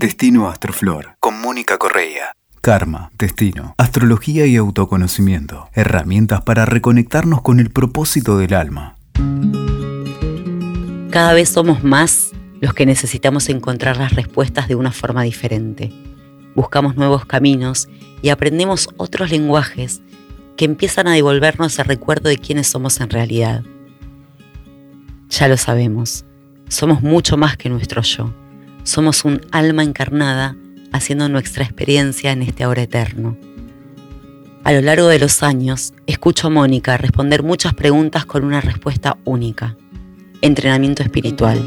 Destino 0.00 0.48
Astroflor, 0.48 1.16
con 1.18 1.40
Mónica 1.40 1.76
Correa. 1.76 2.32
Karma, 2.60 3.10
destino, 3.18 3.74
astrología 3.78 4.46
y 4.46 4.54
autoconocimiento. 4.54 5.68
Herramientas 5.72 6.42
para 6.42 6.64
reconectarnos 6.64 7.42
con 7.42 7.58
el 7.58 7.70
propósito 7.70 8.38
del 8.38 8.54
alma. 8.54 8.94
Cada 11.10 11.32
vez 11.32 11.48
somos 11.48 11.82
más 11.82 12.30
los 12.60 12.74
que 12.74 12.86
necesitamos 12.86 13.48
encontrar 13.48 13.96
las 13.96 14.12
respuestas 14.12 14.68
de 14.68 14.76
una 14.76 14.92
forma 14.92 15.24
diferente. 15.24 15.92
Buscamos 16.54 16.94
nuevos 16.94 17.26
caminos 17.26 17.88
y 18.22 18.28
aprendemos 18.28 18.90
otros 18.98 19.32
lenguajes 19.32 20.00
que 20.56 20.64
empiezan 20.64 21.08
a 21.08 21.14
devolvernos 21.14 21.76
el 21.80 21.86
recuerdo 21.86 22.28
de 22.28 22.38
quiénes 22.38 22.68
somos 22.68 23.00
en 23.00 23.10
realidad. 23.10 23.64
Ya 25.28 25.48
lo 25.48 25.56
sabemos, 25.56 26.24
somos 26.68 27.02
mucho 27.02 27.36
más 27.36 27.56
que 27.56 27.68
nuestro 27.68 28.02
yo 28.02 28.32
somos 28.88 29.26
un 29.26 29.42
alma 29.52 29.82
encarnada 29.82 30.56
haciendo 30.92 31.28
nuestra 31.28 31.62
experiencia 31.62 32.32
en 32.32 32.40
este 32.40 32.64
ahora 32.64 32.80
eterno. 32.80 33.36
A 34.64 34.72
lo 34.72 34.80
largo 34.80 35.08
de 35.08 35.18
los 35.18 35.42
años, 35.42 35.92
escucho 36.06 36.46
a 36.46 36.50
Mónica 36.50 36.96
responder 36.96 37.42
muchas 37.42 37.74
preguntas 37.74 38.24
con 38.24 38.44
una 38.44 38.62
respuesta 38.62 39.18
única. 39.24 39.76
Entrenamiento 40.40 41.02
espiritual. 41.02 41.60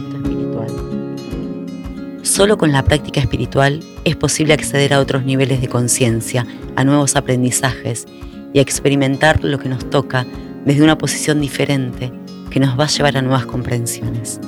Solo 2.23 2.57
con 2.57 2.71
la 2.71 2.83
práctica 2.83 3.19
espiritual 3.19 3.81
es 4.03 4.15
posible 4.15 4.53
acceder 4.55 4.91
a 4.91 4.99
otros 4.99 5.23
niveles 5.23 5.61
de 5.61 5.67
conciencia, 5.67 6.47
a 6.75 6.83
nuevos 6.83 7.15
aprendizajes 7.15 8.07
y 8.51 8.57
a 8.57 8.63
experimentar 8.63 9.43
lo 9.43 9.59
que 9.59 9.69
nos 9.69 9.87
toca 9.91 10.25
desde 10.65 10.81
una 10.81 10.97
posición 10.97 11.39
diferente 11.39 12.11
que 12.49 12.59
nos 12.59 12.79
va 12.79 12.85
a 12.85 12.89
llevar 12.89 13.15
a 13.15 13.21
nuevas 13.21 13.45
comprensiones. 13.45 14.39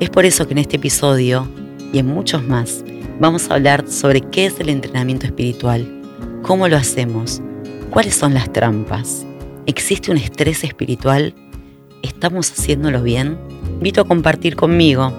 Es 0.00 0.10
por 0.10 0.24
eso 0.24 0.46
que 0.46 0.52
en 0.54 0.58
este 0.58 0.76
episodio 0.76 1.48
y 1.94 2.00
en 2.00 2.06
muchos 2.06 2.42
más 2.42 2.84
vamos 3.20 3.48
a 3.48 3.54
hablar 3.54 3.88
sobre 3.88 4.20
qué 4.20 4.46
es 4.46 4.58
el 4.58 4.68
entrenamiento 4.68 5.26
espiritual, 5.26 5.88
cómo 6.42 6.66
lo 6.66 6.76
hacemos, 6.76 7.40
cuáles 7.90 8.16
son 8.16 8.34
las 8.34 8.52
trampas, 8.52 9.24
existe 9.66 10.10
un 10.10 10.16
estrés 10.16 10.64
espiritual, 10.64 11.34
estamos 12.02 12.50
haciéndolo 12.50 13.00
bien. 13.02 13.38
Invito 13.74 14.00
a 14.00 14.08
compartir 14.08 14.56
conmigo 14.56 15.12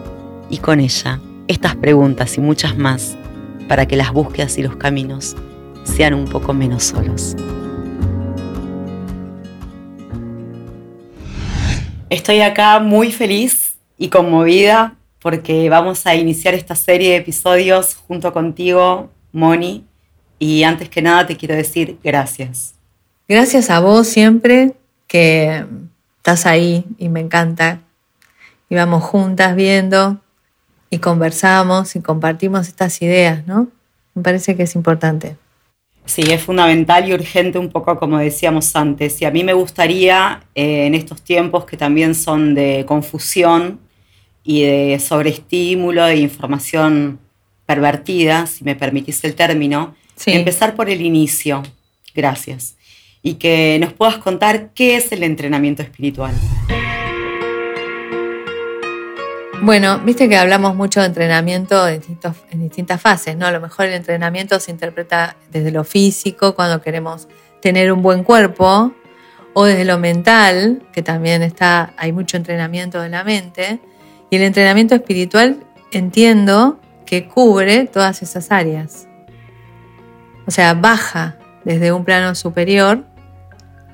y 0.49 0.57
con 0.57 0.81
ella 0.81 1.21
estas 1.47 1.77
preguntas 1.77 2.37
y 2.37 2.41
muchas 2.41 2.77
más 2.77 3.15
para 3.69 3.85
que 3.85 3.95
las 3.95 4.11
búsquedas 4.11 4.57
y 4.57 4.63
los 4.63 4.75
caminos 4.75 5.35
sean 5.85 6.13
un 6.13 6.25
poco 6.25 6.53
menos 6.53 6.83
solos. 6.83 7.37
Estoy 12.09 12.41
acá 12.41 12.79
muy 12.79 13.13
feliz 13.13 13.77
y 13.97 14.09
conmovida 14.09 14.97
porque 15.25 15.71
vamos 15.71 16.05
a 16.05 16.13
iniciar 16.13 16.53
esta 16.53 16.75
serie 16.75 17.09
de 17.09 17.15
episodios 17.15 17.95
junto 17.95 18.31
contigo, 18.31 19.09
Moni. 19.31 19.83
Y 20.37 20.61
antes 20.61 20.87
que 20.87 21.01
nada 21.01 21.25
te 21.25 21.35
quiero 21.35 21.55
decir 21.55 21.97
gracias. 22.03 22.75
Gracias 23.27 23.71
a 23.71 23.79
vos 23.79 24.05
siempre 24.05 24.75
que 25.07 25.65
estás 26.17 26.45
ahí 26.45 26.85
y 26.99 27.09
me 27.09 27.21
encanta. 27.21 27.81
Y 28.69 28.75
vamos 28.75 29.03
juntas 29.03 29.55
viendo 29.55 30.21
y 30.91 30.99
conversamos 30.99 31.95
y 31.95 32.01
compartimos 32.01 32.67
estas 32.67 33.01
ideas, 33.01 33.47
¿no? 33.47 33.69
Me 34.13 34.21
parece 34.21 34.55
que 34.55 34.61
es 34.61 34.75
importante. 34.75 35.37
Sí, 36.05 36.21
es 36.21 36.43
fundamental 36.43 37.09
y 37.09 37.15
urgente 37.15 37.57
un 37.57 37.69
poco 37.69 37.97
como 37.97 38.19
decíamos 38.19 38.75
antes. 38.75 39.19
Y 39.23 39.25
a 39.25 39.31
mí 39.31 39.43
me 39.43 39.53
gustaría, 39.53 40.43
eh, 40.53 40.85
en 40.85 40.93
estos 40.93 41.23
tiempos 41.23 41.65
que 41.65 41.77
también 41.77 42.13
son 42.13 42.53
de 42.53 42.85
confusión, 42.87 43.79
y 44.45 44.61
de 44.61 44.99
sobreestímulo, 44.99 46.05
de 46.05 46.17
información 46.17 47.19
pervertida, 47.65 48.45
si 48.45 48.63
me 48.63 48.75
permitís 48.75 49.23
el 49.23 49.33
término, 49.33 49.95
empezar 50.27 50.75
por 50.75 50.89
el 50.89 51.01
inicio. 51.01 51.63
Gracias. 52.13 52.75
Y 53.23 53.33
que 53.33 53.77
nos 53.81 53.91
puedas 53.91 54.17
contar 54.19 54.69
qué 54.75 54.95
es 54.95 55.11
el 55.11 55.23
entrenamiento 55.23 55.81
espiritual. 55.81 56.33
Bueno, 59.61 59.99
viste 59.99 60.29
que 60.29 60.37
hablamos 60.37 60.75
mucho 60.75 60.99
de 60.99 61.07
entrenamiento 61.07 61.87
en, 61.87 62.01
en, 62.51 62.61
distintas 62.61 63.01
fases, 63.01 63.35
¿no? 63.35 63.47
A 63.47 63.51
lo 63.51 63.59
mejor 63.59 63.87
el 63.87 63.93
entrenamiento 63.93 64.59
se 64.59 64.69
interpreta 64.69 65.37
desde 65.49 65.71
lo 65.71 65.83
físico, 65.83 66.53
cuando 66.53 66.81
queremos 66.81 67.27
tener 67.61 67.91
un 67.91 68.03
buen 68.03 68.23
cuerpo, 68.23 68.93
o 69.53 69.65
desde 69.65 69.85
lo 69.85 69.97
mental, 69.97 70.83
que 70.93 71.01
también 71.01 71.41
está, 71.41 71.93
hay 71.97 72.11
mucho 72.11 72.37
entrenamiento 72.37 73.01
de 73.01 73.09
la 73.09 73.23
mente, 73.23 73.79
y 74.29 74.37
el 74.37 74.43
entrenamiento 74.43 74.95
espiritual 74.95 75.63
entiendo 75.91 76.79
que 77.05 77.27
cubre 77.27 77.85
todas 77.85 78.21
esas 78.21 78.51
áreas. 78.51 79.07
O 80.47 80.51
sea, 80.51 80.73
baja 80.73 81.37
desde 81.63 81.91
un 81.91 82.03
plano 82.03 82.35
superior 82.35 83.03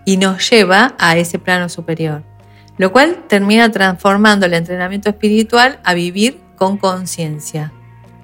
y 0.06 0.18
nos 0.18 0.50
lleva 0.50 0.96
a 0.97 1.16
ese 1.18 1.40
plano 1.40 1.70
superior. 1.70 2.24
Lo 2.78 2.91
cual 2.91 3.24
termina 3.28 3.72
transformando 3.72 4.46
el 4.46 4.53
entrenamiento 4.53 5.09
espiritual 5.09 5.80
a 5.84 5.94
vivir 5.94 6.41
con 6.56 6.78
conciencia. 6.78 7.72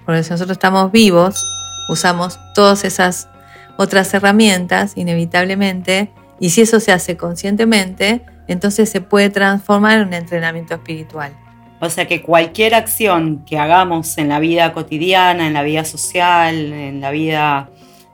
Porque 0.05 0.23
si 0.23 0.31
nosotros 0.31 0.55
estamos 0.55 0.91
vivos, 0.91 1.45
usamos 1.89 2.39
todas 2.55 2.83
esas 2.83 3.29
otras 3.77 4.13
herramientas 4.13 4.93
inevitablemente, 4.95 6.11
y 6.39 6.49
si 6.49 6.61
eso 6.61 6.79
se 6.79 6.91
hace 6.91 7.17
conscientemente, 7.17 8.25
entonces 8.47 8.89
se 8.89 9.01
puede 9.01 9.29
transformar 9.29 9.99
en 9.99 10.07
un 10.07 10.13
entrenamiento 10.13 10.75
espiritual. 10.75 11.33
O 11.79 11.89
sea 11.89 12.07
que 12.07 12.21
cualquier 12.21 12.73
acción 12.73 13.43
que 13.45 13.59
hagamos 13.59 14.17
en 14.17 14.29
la 14.29 14.39
vida 14.39 14.73
cotidiana, 14.73 15.45
en 15.45 15.53
la 15.53 15.63
vida 15.63 15.85
social, 15.85 16.55
en 16.55 17.01
la 17.01 17.11
vida 17.11 17.69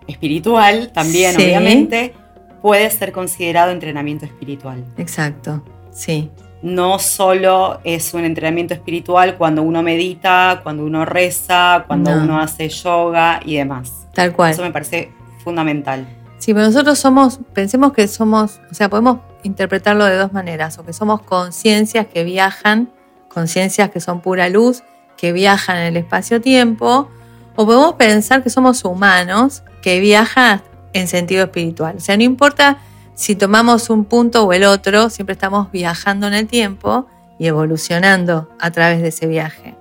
espiritual, 0.07 0.91
también 0.93 1.35
obviamente, 1.35 2.13
puede 2.61 2.89
ser 2.89 3.11
considerado 3.13 3.71
entrenamiento 3.71 4.25
espiritual. 4.25 4.83
Exacto, 4.97 5.63
sí. 5.91 6.29
No 6.61 6.99
solo 6.99 7.79
es 7.83 8.13
un 8.13 8.23
entrenamiento 8.23 8.73
espiritual 8.73 9.35
cuando 9.37 9.63
uno 9.63 9.83
medita, 9.83 10.61
cuando 10.63 10.85
uno 10.85 11.05
reza, 11.05 11.83
cuando 11.87 12.11
uno 12.11 12.39
hace 12.39 12.69
yoga 12.69 13.41
y 13.45 13.55
demás. 13.55 14.07
Tal 14.13 14.33
cual. 14.33 14.51
Eso 14.51 14.61
me 14.61 14.71
parece 14.71 15.11
fundamental. 15.43 16.07
Sí, 16.37 16.53
pero 16.53 16.65
nosotros 16.65 16.99
somos, 16.99 17.39
pensemos 17.53 17.93
que 17.93 18.07
somos, 18.07 18.59
o 18.69 18.73
sea, 18.73 18.89
podemos 18.89 19.19
interpretarlo 19.43 20.05
de 20.05 20.15
dos 20.15 20.33
maneras, 20.33 20.77
o 20.77 20.85
que 20.85 20.93
somos 20.93 21.21
conciencias 21.21 22.07
que 22.07 22.23
viajan 22.23 22.89
conciencias 23.33 23.89
que 23.89 23.99
son 23.99 24.21
pura 24.21 24.49
luz, 24.49 24.83
que 25.17 25.33
viajan 25.33 25.77
en 25.77 25.83
el 25.83 25.97
espacio-tiempo, 25.97 27.09
o 27.55 27.65
podemos 27.65 27.93
pensar 27.93 28.43
que 28.43 28.49
somos 28.49 28.83
humanos 28.85 29.63
que 29.81 29.99
viajan 29.99 30.61
en 30.93 31.07
sentido 31.07 31.43
espiritual. 31.43 31.95
O 31.97 31.99
sea, 31.99 32.17
no 32.17 32.23
importa 32.23 32.77
si 33.15 33.35
tomamos 33.35 33.89
un 33.89 34.05
punto 34.05 34.43
o 34.43 34.53
el 34.53 34.63
otro, 34.63 35.09
siempre 35.09 35.33
estamos 35.33 35.71
viajando 35.71 36.27
en 36.27 36.33
el 36.33 36.47
tiempo 36.47 37.07
y 37.37 37.47
evolucionando 37.47 38.49
a 38.59 38.71
través 38.71 39.01
de 39.01 39.09
ese 39.09 39.27
viaje. 39.27 39.75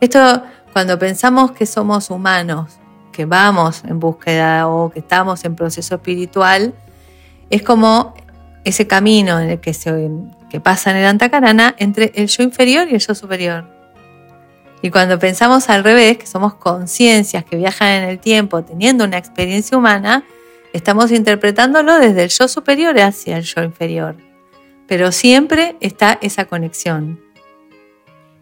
Esto, 0.00 0.42
cuando 0.72 0.98
pensamos 0.98 1.52
que 1.52 1.66
somos 1.66 2.10
humanos, 2.10 2.78
que 3.12 3.24
vamos 3.24 3.82
en 3.84 4.00
búsqueda 4.00 4.66
o 4.68 4.90
que 4.90 5.00
estamos 5.00 5.44
en 5.44 5.54
proceso 5.54 5.94
espiritual, 5.94 6.74
es 7.50 7.62
como 7.62 8.14
ese 8.64 8.86
camino 8.86 9.38
en 9.38 9.50
el 9.50 9.60
que 9.60 9.74
se 9.74 10.10
que 10.52 10.60
pasa 10.60 10.90
en 10.90 10.98
el 10.98 11.06
antacarana 11.06 11.74
entre 11.78 12.12
el 12.14 12.28
yo 12.28 12.42
inferior 12.42 12.86
y 12.86 12.96
el 12.96 13.00
yo 13.00 13.14
superior. 13.14 13.64
Y 14.82 14.90
cuando 14.90 15.18
pensamos 15.18 15.70
al 15.70 15.82
revés, 15.82 16.18
que 16.18 16.26
somos 16.26 16.52
conciencias 16.52 17.42
que 17.42 17.56
viajan 17.56 18.02
en 18.02 18.10
el 18.10 18.18
tiempo 18.18 18.62
teniendo 18.62 19.04
una 19.04 19.16
experiencia 19.16 19.78
humana, 19.78 20.24
estamos 20.74 21.10
interpretándolo 21.10 21.98
desde 21.98 22.24
el 22.24 22.28
yo 22.28 22.48
superior 22.48 23.00
hacia 23.00 23.38
el 23.38 23.44
yo 23.44 23.62
inferior. 23.62 24.16
Pero 24.86 25.10
siempre 25.10 25.76
está 25.80 26.18
esa 26.20 26.44
conexión. 26.44 27.18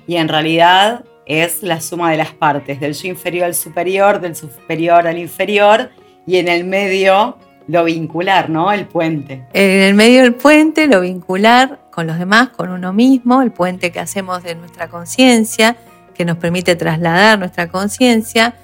Y 0.09 0.17
en 0.17 0.27
realidad 0.27 1.05
es 1.27 1.63
la 1.63 1.81
suma 1.81 2.11
de 2.11 2.17
las 2.17 2.33
partes, 2.33 2.81
del 2.81 2.95
yo 2.95 3.07
inferior 3.07 3.45
al 3.45 3.55
superior, 3.55 4.21
del 4.21 4.35
superior 4.35 5.07
al 5.07 5.17
inferior, 5.17 5.91
y 6.27 6.39
en 6.39 6.49
el 6.49 6.65
medio 6.65 7.39
lo 7.69 7.85
vincular, 7.85 8.51
¿no? 8.51 8.73
El 8.73 8.87
puente. 8.87 9.47
En 9.53 9.83
el 9.83 9.95
medio 9.95 10.23
del 10.23 10.35
puente, 10.35 10.89
lo 10.89 11.03
vincular 11.03 11.80
con 11.91 12.07
los 12.07 12.19
demás, 12.19 12.51
con 12.51 12.71
uno 12.71 12.93
mismo, 12.93 13.43
el 13.43 13.53
puente 13.53 13.93
que 13.93 14.01
hacemos 14.01 14.43
de 14.43 14.55
nuestra 14.55 14.89
conciencia, 14.89 15.77
que 16.15 16.25
nos 16.25 16.37
permite 16.37 16.77
trasladar 16.77 17.39
nuestra 17.39 17.69
conciencia. 17.69 18.55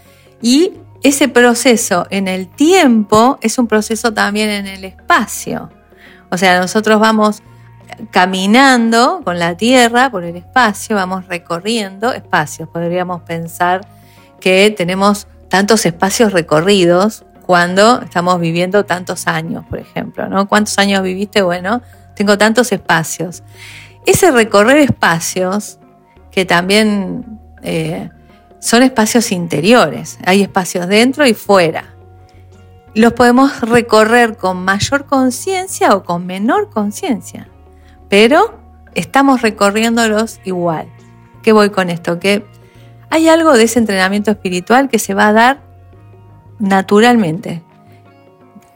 Y 0.40 0.74
ese 1.02 1.28
proceso 1.28 2.06
en 2.10 2.28
el 2.28 2.48
tiempo 2.48 3.38
es 3.40 3.58
un 3.58 3.66
proceso 3.66 4.12
también 4.12 4.50
en 4.50 4.66
el 4.66 4.84
espacio. 4.84 5.70
O 6.30 6.36
sea, 6.36 6.60
nosotros 6.60 7.00
vamos 7.00 7.42
caminando 8.10 9.22
con 9.24 9.38
la 9.38 9.56
Tierra 9.56 10.10
por 10.10 10.24
el 10.24 10.36
espacio, 10.36 10.96
vamos 10.96 11.26
recorriendo 11.28 12.12
espacios. 12.12 12.68
Podríamos 12.68 13.22
pensar 13.22 13.86
que 14.40 14.74
tenemos 14.76 15.26
tantos 15.48 15.86
espacios 15.86 16.32
recorridos 16.32 17.24
cuando 17.46 18.02
estamos 18.02 18.40
viviendo 18.40 18.84
tantos 18.84 19.28
años, 19.28 19.64
por 19.70 19.78
ejemplo, 19.78 20.28
¿no? 20.28 20.48
¿Cuántos 20.48 20.76
años 20.78 21.02
viviste? 21.02 21.42
Bueno, 21.42 21.80
tengo 22.16 22.36
tantos 22.38 22.72
espacios. 22.72 23.44
Ese 24.06 24.30
recorrer 24.30 24.78
espacios, 24.78 25.78
que 26.32 26.44
también 26.44 27.38
eh, 27.62 28.10
son 28.58 28.82
espacios 28.82 29.30
interiores, 29.30 30.18
hay 30.24 30.42
espacios 30.42 30.88
dentro 30.88 31.26
y 31.26 31.34
fuera. 31.34 31.94
Los 32.94 33.12
podemos 33.12 33.60
recorrer 33.60 34.36
con 34.36 34.64
mayor 34.64 35.04
conciencia 35.04 35.94
o 35.94 36.02
con 36.02 36.26
menor 36.26 36.70
conciencia, 36.70 37.48
pero 38.08 38.58
estamos 38.94 39.42
recorriéndolos 39.42 40.40
igual. 40.44 40.88
¿Qué 41.42 41.52
voy 41.52 41.68
con 41.70 41.90
esto? 41.90 42.18
Que 42.18 42.46
hay 43.10 43.28
algo 43.28 43.52
de 43.52 43.64
ese 43.64 43.78
entrenamiento 43.78 44.30
espiritual 44.30 44.88
que 44.88 44.98
se 44.98 45.12
va 45.12 45.28
a 45.28 45.32
dar 45.32 45.60
naturalmente. 46.58 47.62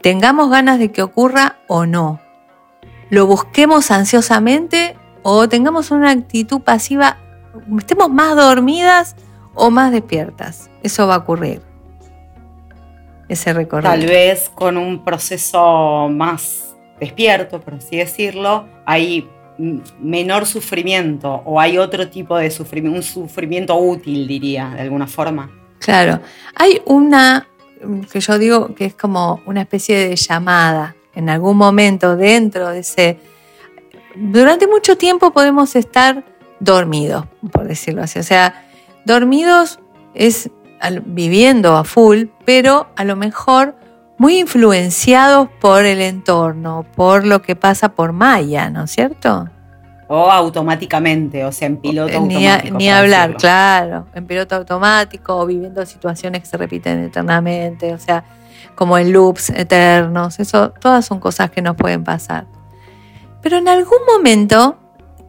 Tengamos 0.01 0.51
ganas 0.51 0.77
de 0.77 0.91
que 0.91 1.01
ocurra 1.01 1.57
o 1.67 1.87
no. 1.87 2.19
Lo 3.11 3.25
busquemos 3.25 3.91
ansiosamente 3.91 4.95
o 5.21 5.49
tengamos 5.49 5.91
una 5.91 6.11
actitud 6.11 6.61
pasiva, 6.61 7.17
estemos 7.77 8.09
más 8.09 8.37
dormidas 8.37 9.17
o 9.53 9.69
más 9.69 9.91
despiertas. 9.91 10.69
Eso 10.81 11.07
va 11.07 11.15
a 11.15 11.17
ocurrir. 11.17 11.61
Ese 13.27 13.51
recorrido. 13.51 13.91
Tal 13.91 14.05
vez 14.05 14.49
con 14.55 14.77
un 14.77 15.03
proceso 15.03 16.07
más 16.09 16.73
despierto, 17.01 17.59
por 17.59 17.73
así 17.73 17.97
decirlo, 17.97 18.65
hay 18.85 19.29
menor 19.99 20.45
sufrimiento 20.45 21.41
o 21.43 21.59
hay 21.59 21.77
otro 21.77 22.09
tipo 22.09 22.37
de 22.37 22.49
sufrimiento, 22.49 22.95
un 22.97 23.03
sufrimiento 23.03 23.75
útil, 23.75 24.25
diría, 24.25 24.69
de 24.69 24.83
alguna 24.83 25.07
forma. 25.07 25.51
Claro, 25.79 26.21
hay 26.55 26.81
una 26.85 27.45
que 28.09 28.21
yo 28.21 28.37
digo 28.37 28.73
que 28.73 28.85
es 28.85 28.93
como 28.93 29.41
una 29.45 29.63
especie 29.63 29.97
de 30.07 30.15
llamada 30.15 30.95
en 31.15 31.29
algún 31.29 31.57
momento 31.57 32.15
dentro 32.15 32.69
de 32.69 32.79
ese... 32.79 33.19
Durante 34.15 34.67
mucho 34.67 34.97
tiempo 34.97 35.31
podemos 35.31 35.75
estar 35.75 36.23
dormidos, 36.59 37.25
por 37.51 37.67
decirlo 37.67 38.03
así. 38.03 38.19
O 38.19 38.23
sea, 38.23 38.65
dormidos 39.05 39.79
es 40.13 40.49
viviendo 41.05 41.77
a 41.77 41.83
full, 41.83 42.25
pero 42.45 42.87
a 42.95 43.03
lo 43.03 43.15
mejor 43.15 43.75
muy 44.17 44.39
influenciados 44.39 45.49
por 45.59 45.85
el 45.85 46.01
entorno, 46.01 46.85
por 46.95 47.25
lo 47.25 47.41
que 47.41 47.55
pasa 47.55 47.89
por 47.89 48.11
Maya, 48.11 48.69
¿no 48.69 48.83
es 48.83 48.91
cierto? 48.91 49.49
O 50.07 50.29
automáticamente, 50.29 51.45
o 51.45 51.51
sea, 51.51 51.67
en 51.67 51.77
piloto 51.77 52.17
automático. 52.17 52.77
Ni, 52.77 52.89
hablar, 52.89 53.35
claro, 53.37 54.07
en 54.13 54.27
piloto 54.27 54.55
automático 54.55 55.37
o 55.37 55.45
viviendo 55.45 55.85
situaciones 55.85 56.41
que 56.41 56.47
se 56.47 56.57
repiten 56.57 57.03
eternamente, 57.03 57.93
o 57.93 57.97
sea, 57.97 58.23
como 58.75 58.97
en 58.97 59.13
loops 59.13 59.49
eternos, 59.49 60.39
eso, 60.39 60.71
todas 60.71 61.05
son 61.05 61.19
cosas 61.19 61.51
que 61.51 61.61
nos 61.61 61.75
pueden 61.75 62.03
pasar. 62.03 62.47
Pero 63.41 63.57
en 63.57 63.67
algún 63.67 63.99
momento 64.07 64.77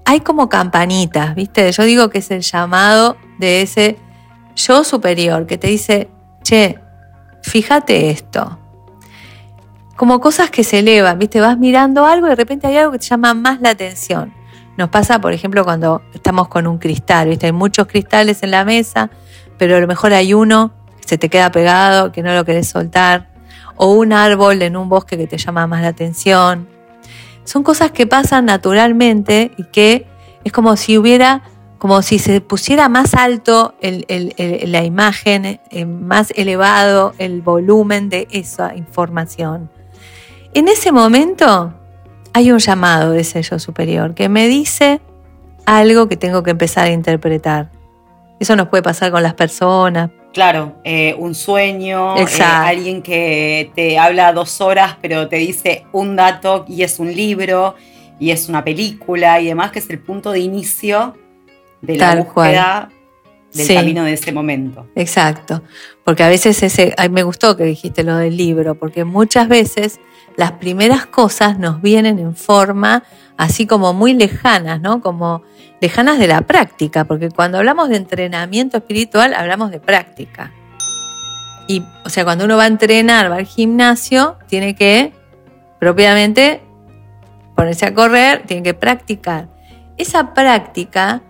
hay 0.05 0.21
como 0.21 0.49
campanitas, 0.49 1.35
¿viste? 1.35 1.71
Yo 1.73 1.85
digo 1.85 2.11
que 2.11 2.19
es 2.19 2.31
el 2.31 2.43
llamado 2.43 3.17
de 3.39 3.63
ese 3.63 3.99
yo 4.55 4.85
superior 4.85 5.47
que 5.47 5.59
te 5.59 5.69
dice, 5.69 6.11
che, 6.43 6.79
fíjate 7.43 8.11
esto, 8.11 8.59
como 9.97 10.21
cosas 10.21 10.51
que 10.51 10.65
se 10.65 10.81
elevan, 10.81 11.19
¿viste? 11.19 11.41
Vas 11.41 11.59
mirando 11.59 12.07
algo 12.07 12.27
y 12.27 12.31
de 12.31 12.37
repente 12.37 12.67
hay 12.67 12.77
algo 12.77 12.93
que 12.93 12.99
te 12.99 13.07
llama 13.07 13.35
más 13.35 13.61
la 13.61 13.71
atención. 13.71 14.35
Nos 14.77 14.89
pasa, 14.89 15.21
por 15.21 15.33
ejemplo, 15.33 15.65
cuando 15.65 16.03
estamos 16.15 16.49
con 16.49 16.67
un 16.67 16.79
cristal, 16.79 17.29
¿viste? 17.29 17.47
Hay 17.47 17.53
muchos 17.53 17.87
cristales 17.87 18.43
en 18.43 18.51
la 18.51 18.65
mesa, 18.65 19.11
pero 19.59 19.77
a 19.77 19.81
lo 19.81 19.87
mejor 19.87 20.13
hay 20.13 20.35
uno 20.35 20.73
que 21.01 21.09
se 21.09 21.19
te 21.19 21.29
queda 21.29 21.51
pegado, 21.53 22.11
que 22.11 22.23
no 22.23 22.35
lo 22.35 22.45
querés 22.45 22.69
soltar, 22.69 23.29
o 23.77 23.93
un 23.93 24.13
árbol 24.13 24.63
en 24.63 24.77
un 24.77 24.89
bosque 24.89 25.17
que 25.17 25.27
te 25.27 25.39
llama 25.39 25.67
más 25.67 25.83
la 25.83 25.89
atención. 25.89 26.69
Son 27.45 27.63
cosas 27.63 27.91
que 27.91 28.07
pasan 28.07 28.47
naturalmente 28.47 29.53
y 29.57 29.65
que 29.65 30.07
es 30.45 30.53
como 30.53 30.77
si 30.77 30.99
hubiera, 30.99 31.43
como 31.79 32.03
si 32.03 32.19
se 32.19 32.41
pusiera 32.41 32.89
más 32.89 33.15
alto 33.15 33.75
la 33.81 34.85
imagen, 34.85 35.45
eh, 35.71 35.85
más 35.85 36.33
elevado 36.37 37.15
el 37.19 37.43
volumen 37.43 38.09
de 38.09 38.29
esa 38.31 38.75
información. 38.77 39.71
En 40.55 40.69
ese 40.69 40.93
momento 40.93 41.75
hay 42.33 42.53
un 42.53 42.59
llamado 42.59 43.13
de 43.13 43.21
ese 43.21 43.43
yo 43.43 43.59
superior 43.59 44.15
que 44.15 44.29
me 44.29 44.49
dice 44.49 45.01
algo 45.67 46.09
que 46.09 46.17
tengo 46.17 46.43
que 46.43 46.51
empezar 46.51 46.87
a 46.87 46.91
interpretar. 46.91 47.71
Eso 48.41 48.57
nos 48.57 48.69
puede 48.69 48.83
pasar 48.83 49.11
con 49.13 49.23
las 49.23 49.35
personas. 49.35 50.11
Claro, 50.33 50.77
eh, 50.85 51.15
un 51.19 51.35
sueño, 51.35 52.17
eh, 52.17 52.27
alguien 52.43 53.03
que 53.03 53.71
te 53.75 53.99
habla 53.99 54.33
dos 54.33 54.61
horas 54.61 54.97
pero 55.01 55.29
te 55.29 55.37
dice 55.37 55.85
un 55.93 56.17
dato 56.17 56.65
y 56.67 56.83
es 56.83 56.99
un 56.99 57.15
libro 57.15 57.75
y 58.19 58.31
es 58.31 58.49
una 58.49 58.65
película 58.65 59.41
y 59.41 59.47
demás, 59.47 59.73
que 59.73 59.81
es 59.81 59.91
el 59.91 59.99
punto 59.99 60.31
de 60.31 60.41
inicio 60.41 61.17
de 61.81 61.97
la 61.97 62.17
búsqueda 62.17 62.89
del 63.53 63.75
camino 63.75 64.05
de 64.05 64.15
ese 64.15 64.33
momento. 64.33 64.87
Exacto, 64.95 65.63
porque 66.05 66.23
a 66.23 66.29
veces 66.29 66.63
ese, 66.63 66.95
me 67.11 67.23
gustó 67.23 67.57
que 67.57 67.65
dijiste 67.65 68.03
lo 68.03 68.17
del 68.17 68.37
libro, 68.37 68.75
porque 68.75 69.05
muchas 69.05 69.49
veces 69.49 70.01
las 70.37 70.53
primeras 70.53 71.05
cosas 71.07 71.59
nos 71.59 71.83
vienen 71.83 72.19
en 72.19 72.35
forma 72.35 73.03
así 73.37 73.67
como 73.67 73.93
muy 73.93 74.15
lejanas, 74.15 74.81
¿no? 74.81 75.01
Como 75.01 75.43
lejanas 75.81 76.19
de 76.19 76.29
la 76.29 76.43
práctica, 76.43 77.05
porque 77.05 77.31
cuando 77.31 77.59
hablamos 77.59 77.89
de 77.89 77.97
entrenamiento 77.97 78.79
espiritual 78.79 79.35
hablamos 79.35 79.71
de 79.71 79.81
práctica. 79.81 80.53
Y, 81.69 81.83
o 82.05 82.09
sea, 82.09 82.25
cuando 82.25 82.45
uno 82.45 82.57
va 82.57 82.65
a 82.65 82.69
entrenar, 82.69 83.31
va 83.31 83.37
al 83.37 83.47
gimnasio, 83.47 84.37
tiene 84.49 84.75
que 84.75 85.13
propiamente 85.79 86.63
ponerse 87.57 87.87
a 87.87 87.95
correr, 87.95 88.45
tiene 88.47 88.63
que 88.63 88.75
practicar. 88.75 89.49
Esa 89.97 90.35
práctica, 90.35 91.23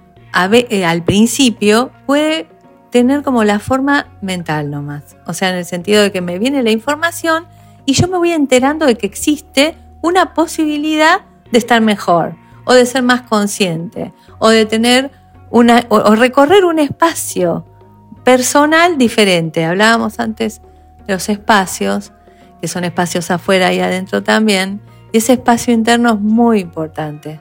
eh, 0.52 0.84
al 0.84 1.02
principio, 1.02 1.90
puede 2.06 2.48
tener 2.90 3.22
como 3.22 3.44
la 3.44 3.58
forma 3.58 4.06
mental 4.20 4.70
nomás. 4.70 5.16
O 5.26 5.32
sea, 5.32 5.50
en 5.50 5.56
el 5.56 5.64
sentido 5.64 6.02
de 6.02 6.12
que 6.12 6.20
me 6.20 6.38
viene 6.38 6.62
la 6.62 6.70
información 6.70 7.46
y 7.87 7.94
yo 7.94 8.06
me 8.08 8.19
voy 8.19 8.32
enterando 8.32 8.87
de 8.87 8.96
que 8.96 9.06
existe 9.06 9.75
una 10.02 10.34
posibilidad 10.34 11.22
de 11.52 11.58
estar 11.58 11.81
mejor 11.81 12.34
o 12.64 12.72
de 12.72 12.87
ser 12.87 13.02
más 13.02 13.22
consciente 13.22 14.12
o 14.38 14.49
de 14.49 14.66
tener 14.66 15.10
una 15.50 15.84
o, 15.88 16.14
recorrer 16.16 16.64
un 16.64 16.78
espacio 16.78 17.64
personal 18.25 18.99
diferente. 18.99 19.64
Hablábamos 19.64 20.19
antes 20.19 20.62
de 21.06 21.12
los 21.12 21.28
espacios, 21.28 22.12
que 22.60 22.69
son 22.69 22.84
espacios 22.84 23.31
afuera 23.31 23.72
y 23.72 23.81
adentro 23.81 24.22
también, 24.22 24.81
y 25.12 25.19
ese 25.19 25.34
espacio 25.34 25.75
interno 25.75 26.14
es 26.14 26.20
muy 26.20 26.60
importante, 26.60 27.40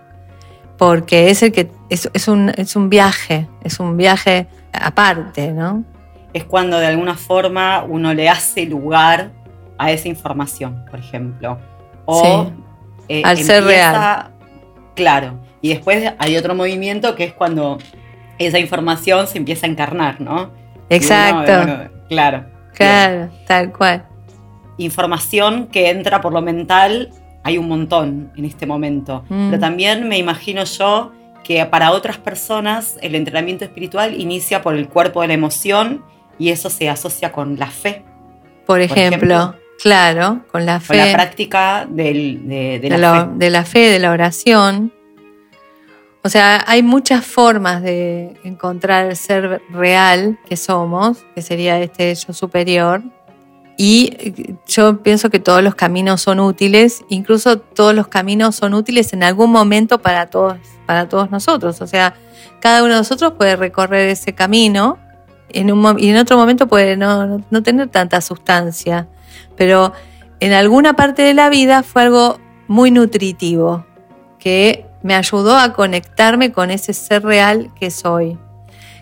porque 0.78 1.30
es 1.30 1.42
el 1.42 1.52
que 1.52 1.72
es, 1.90 2.10
es, 2.14 2.28
un, 2.28 2.50
es 2.58 2.76
un 2.76 2.90
viaje, 2.90 3.48
es 3.64 3.80
un 3.80 3.96
viaje 3.96 4.48
aparte, 4.74 5.54
¿no? 5.54 5.84
Es 6.34 6.44
cuando 6.44 6.80
de 6.80 6.88
alguna 6.88 7.16
forma 7.16 7.84
uno 7.84 8.14
le 8.14 8.28
hace 8.28 8.66
lugar 8.66 9.32
a 9.78 9.92
esa 9.92 10.08
información, 10.08 10.86
por 10.90 11.00
ejemplo. 11.00 11.60
O 12.06 12.52
eh, 13.08 13.22
al 13.26 13.38
ser 13.38 13.64
real. 13.64 14.32
Claro. 14.96 15.40
Y 15.62 15.70
después 15.70 16.14
hay 16.18 16.38
otro 16.38 16.56
movimiento 16.56 17.16
que 17.16 17.26
es 17.26 17.34
cuando 17.34 17.78
esa 18.38 18.60
información 18.60 19.28
se 19.28 19.38
empieza 19.38 19.68
a 19.68 19.70
encarnar, 19.70 20.20
¿no? 20.22 20.52
Exacto. 20.90 21.90
claro. 22.10 22.46
Claro, 22.74 23.30
tal 23.46 23.72
cual. 23.72 24.06
Información 24.78 25.68
que 25.68 25.90
entra 25.90 26.22
por 26.22 26.34
lo 26.34 26.42
mental, 26.42 27.10
hay 27.44 27.58
un 27.58 27.68
montón 27.68 28.32
en 28.36 28.46
este 28.46 28.66
momento. 28.66 29.24
Mm. 29.30 29.50
Pero 29.50 29.60
también 29.60 30.08
me 30.08 30.18
imagino 30.18 30.64
yo 30.64 31.12
que 31.44 31.64
para 31.66 31.92
otras 31.92 32.18
personas 32.18 32.98
el 33.02 33.16
entrenamiento 33.16 33.66
espiritual 33.66 34.20
inicia 34.20 34.62
por 34.62 34.76
el 34.76 34.88
cuerpo 34.88 35.22
de 35.22 35.28
la 35.28 35.34
emoción 35.34 36.04
y 36.40 36.50
eso 36.50 36.70
se 36.70 36.90
asocia 36.90 37.32
con 37.32 37.60
la 37.60 37.68
fe. 37.68 38.04
Por 38.66 38.82
ejemplo. 38.82 39.56
Claro, 39.82 40.42
con 40.52 40.66
la 40.66 40.80
fe. 40.80 40.88
Con 40.90 40.98
la 40.98 41.14
práctica 41.14 41.88
de, 41.90 42.14
la, 42.98 43.26
fe. 43.26 43.30
de 43.36 43.50
la 43.50 43.66
fe, 43.66 43.80
de 43.80 44.00
la 44.00 44.12
oración. 44.12 44.94
O 46.24 46.30
sea, 46.30 46.64
hay 46.68 46.84
muchas 46.84 47.26
formas 47.26 47.82
de 47.82 48.40
encontrar 48.44 49.08
el 49.08 49.16
ser 49.16 49.62
real 49.72 50.38
que 50.48 50.56
somos, 50.56 51.26
que 51.34 51.42
sería 51.42 51.80
este 51.80 52.14
yo 52.14 52.32
superior. 52.32 53.02
Y 53.76 54.56
yo 54.68 55.02
pienso 55.02 55.32
que 55.32 55.40
todos 55.40 55.64
los 55.64 55.74
caminos 55.74 56.22
son 56.22 56.40
útiles, 56.40 57.04
incluso 57.10 57.58
todos 57.58 57.96
los 57.96 58.08
caminos 58.08 58.56
son 58.56 58.76
útiles 58.76 59.14
en 59.14 59.24
algún 59.24 59.52
momento 59.52 60.00
para 60.00 60.28
todos, 60.28 60.58
para 60.86 61.10
todos 61.10 61.32
nosotros. 61.32 61.82
O 61.82 61.88
sea, 61.88 62.14
cada 62.60 62.84
uno 62.84 62.94
de 62.94 63.00
nosotros 63.00 63.34
puede 63.36 63.56
recorrer 63.56 64.10
ese 64.10 64.36
camino 64.36 65.00
en 65.50 65.72
un, 65.72 66.00
y 66.00 66.10
en 66.10 66.18
otro 66.18 66.38
momento 66.38 66.68
puede 66.68 66.96
no, 66.98 67.44
no 67.50 67.64
tener 67.64 67.88
tanta 67.88 68.22
sustancia 68.22 69.08
pero 69.56 69.94
en 70.40 70.54
alguna 70.54 70.94
parte 70.94 71.22
de 71.22 71.34
la 71.34 71.50
vida 71.50 71.84
fue 71.84 72.04
algo 72.04 72.40
muy 72.68 72.92
nutritivo, 72.92 73.86
que 74.40 74.86
me 75.04 75.16
ayudó 75.16 75.58
a 75.58 75.74
conectarme 75.74 76.52
con 76.52 76.72
ese 76.72 76.94
ser 76.94 77.24
real 77.24 77.72
que 77.80 77.92
soy. 77.92 78.38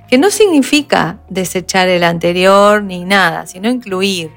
Que 0.08 0.18
no 0.18 0.32
significa 0.32 1.20
desechar 1.30 1.88
el 1.88 2.04
anterior 2.04 2.84
ni 2.84 3.06
nada, 3.06 3.46
sino 3.46 3.70
incluir. 3.70 4.32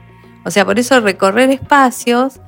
O 0.45 0.51
sea, 0.51 0.65
por 0.65 0.79
eso 0.79 1.01
recorrer 1.01 1.51
espacios, 1.51 2.41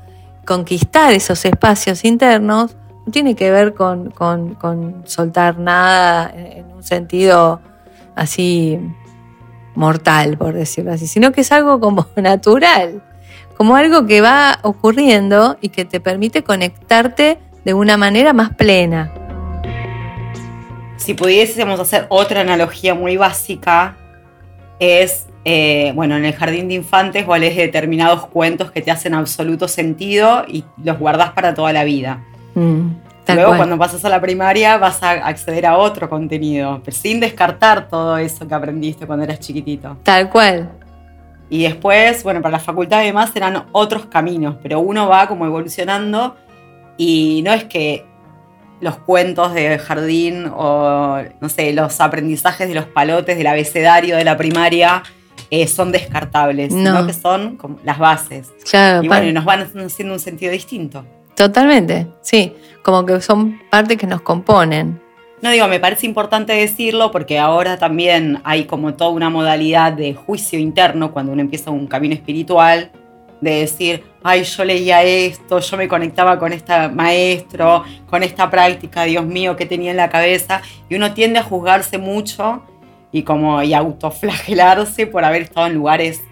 conquistar 0.44 1.12
esos 1.12 1.44
espacios 1.44 2.04
internos, 2.04 2.76
no 3.06 3.12
tiene 3.12 3.34
que 3.34 3.50
ver 3.50 3.74
con, 3.74 4.14
soltar 5.04 5.58
nada 5.58 6.32
en 6.34 6.72
un 6.72 6.82
sentido 6.82 7.60
así 8.14 8.78
mortal, 9.74 10.38
por 10.38 10.54
decirlo 10.54 10.92
así, 10.92 11.06
sino 11.06 11.32
que 11.32 11.42
es 11.42 11.52
algo 11.52 11.80
como 11.80 12.06
natural, 12.16 13.02
como 13.56 13.76
algo 13.76 14.06
que 14.06 14.20
va 14.20 14.58
ocurriendo 14.62 15.56
y 15.61 15.68
que 15.68 15.84
te 15.84 16.00
permite 16.00 16.42
conectarte 16.42 17.38
de 17.64 17.75
una 17.75 17.96
manera 17.96 18.32
más 18.32 18.54
plena. 18.54 19.12
Si 20.96 21.14
pudiésemos 21.14 21.80
hacer 21.80 22.06
otra 22.08 22.40
analogía 22.40 22.94
muy 22.94 23.16
básica, 23.16 23.96
es, 24.78 25.26
eh, 25.44 25.92
bueno, 25.94 26.16
en 26.16 26.25
el 26.25 26.34
jardín 26.34 26.68
de 26.68 26.75
infantes 26.75 27.26
vos 27.26 27.38
lees 27.38 27.56
determinados 27.56 28.26
cuentos 28.26 28.70
que 28.70 28.80
te 28.80 28.90
hacen 28.90 29.14
absoluto 29.14 29.68
sentido 29.68 30.44
y 30.49 30.64
los 30.82 30.99
guardás 30.99 31.32
para 31.32 31.54
toda 31.54 31.73
la 31.73 31.84
vida. 31.84 32.25
Mm, 32.54 32.88
Luego 33.32 33.56
cuando 33.56 33.78
pasas 33.78 34.04
a 34.04 34.08
la 34.11 34.20
primaria 34.20 34.76
vas 34.76 35.02
a 35.02 35.12
acceder 35.12 35.64
a 35.66 35.78
otro 35.78 36.11
contenido, 36.11 36.80
pero 36.84 36.94
sin 36.94 37.20
descartar 37.20 37.88
todo 37.88 38.18
eso 38.18 38.46
que 38.46 38.54
aprendiste 38.54 39.06
cuando 39.06 39.25
eras 39.25 39.40
chiquitito. 39.40 39.96
Tal 40.02 40.28
cual. 40.28 40.70
Y 41.54 41.62
después, 41.62 42.25
bueno, 42.25 42.42
para 42.42 42.54
la 42.54 42.58
facultad 42.58 42.99
además 42.99 43.30
serán 43.32 43.66
otros 43.70 44.06
caminos, 44.06 44.56
pero 44.61 44.80
uno 44.80 45.06
va 45.06 45.28
como 45.28 45.46
evolucionando 45.46 46.34
y 46.96 47.42
no 47.44 47.52
es 47.52 47.62
que 47.62 48.04
los 48.80 48.96
cuentos 48.96 49.54
de 49.54 49.78
jardín 49.78 50.50
o, 50.52 51.23
no 51.40 51.49
sé, 51.49 51.73
los 51.73 52.00
aprendizajes 52.00 52.66
de 52.66 52.75
los 52.75 52.87
palotes 52.87 53.38
del 53.38 53.46
abecedario 53.46 54.16
de 54.16 54.25
la 54.25 54.37
primaria 54.37 55.04
eh, 55.49 55.68
son 55.68 55.92
descartables, 55.92 56.73
sino 56.73 57.06
que 57.06 57.12
son 57.12 57.56
como 57.56 57.78
las 57.84 58.00
bases. 58.00 58.52
y 59.00 59.06
bueno, 59.06 59.30
nos 59.30 59.44
van 59.44 59.61
haciendo 59.61 60.14
un 60.14 60.18
sentido 60.18 60.50
distinto. 60.50 61.04
Totalmente, 61.37 62.08
sí, 62.20 62.52
como 62.82 63.06
que 63.06 63.20
son 63.20 63.61
partes 63.70 63.96
que 63.96 64.08
nos 64.08 64.23
componen. 64.23 65.03
No 65.44 65.50
digo, 65.50 65.68
me 65.68 65.78
parece 65.78 66.06
importante 66.06 66.54
decirlo 66.54 67.10
porque 67.10 67.38
ahora 67.38 67.76
también 67.76 68.40
hay 68.44 68.64
como 68.64 68.94
toda 68.94 69.10
una 69.10 69.28
modalidad 69.28 69.92
de 69.92 70.14
juicio 70.14 70.58
interno 70.58 71.12
cuando 71.12 71.32
uno 71.32 71.42
empieza 71.42 71.70
un 71.70 71.86
camino 71.86 72.14
espiritual, 72.14 72.90
de 73.42 73.56
decir, 73.56 74.04
ay, 74.22 74.44
yo 74.44 74.64
leía 74.64 75.02
esto, 75.02 75.58
yo 75.58 75.76
me 75.76 75.86
conectaba 75.86 76.38
con 76.38 76.54
este 76.54 76.88
maestro, 76.88 77.84
con 78.08 78.22
esta 78.22 78.50
práctica, 78.50 79.02
Dios 79.02 79.26
mío, 79.26 79.54
que 79.54 79.66
tenía 79.66 79.90
en 79.90 79.98
la 79.98 80.08
cabeza, 80.08 80.62
y 80.88 80.94
uno 80.94 81.12
tiende 81.12 81.40
a 81.40 81.42
juzgarse 81.42 81.98
mucho 81.98 82.62
y 83.12 83.22
como 83.22 83.62
y 83.62 83.74
autoflagelarse 83.74 85.06
por 85.06 85.26
haber 85.26 85.42
estado 85.42 85.66
en 85.66 85.74
lugares 85.74 86.22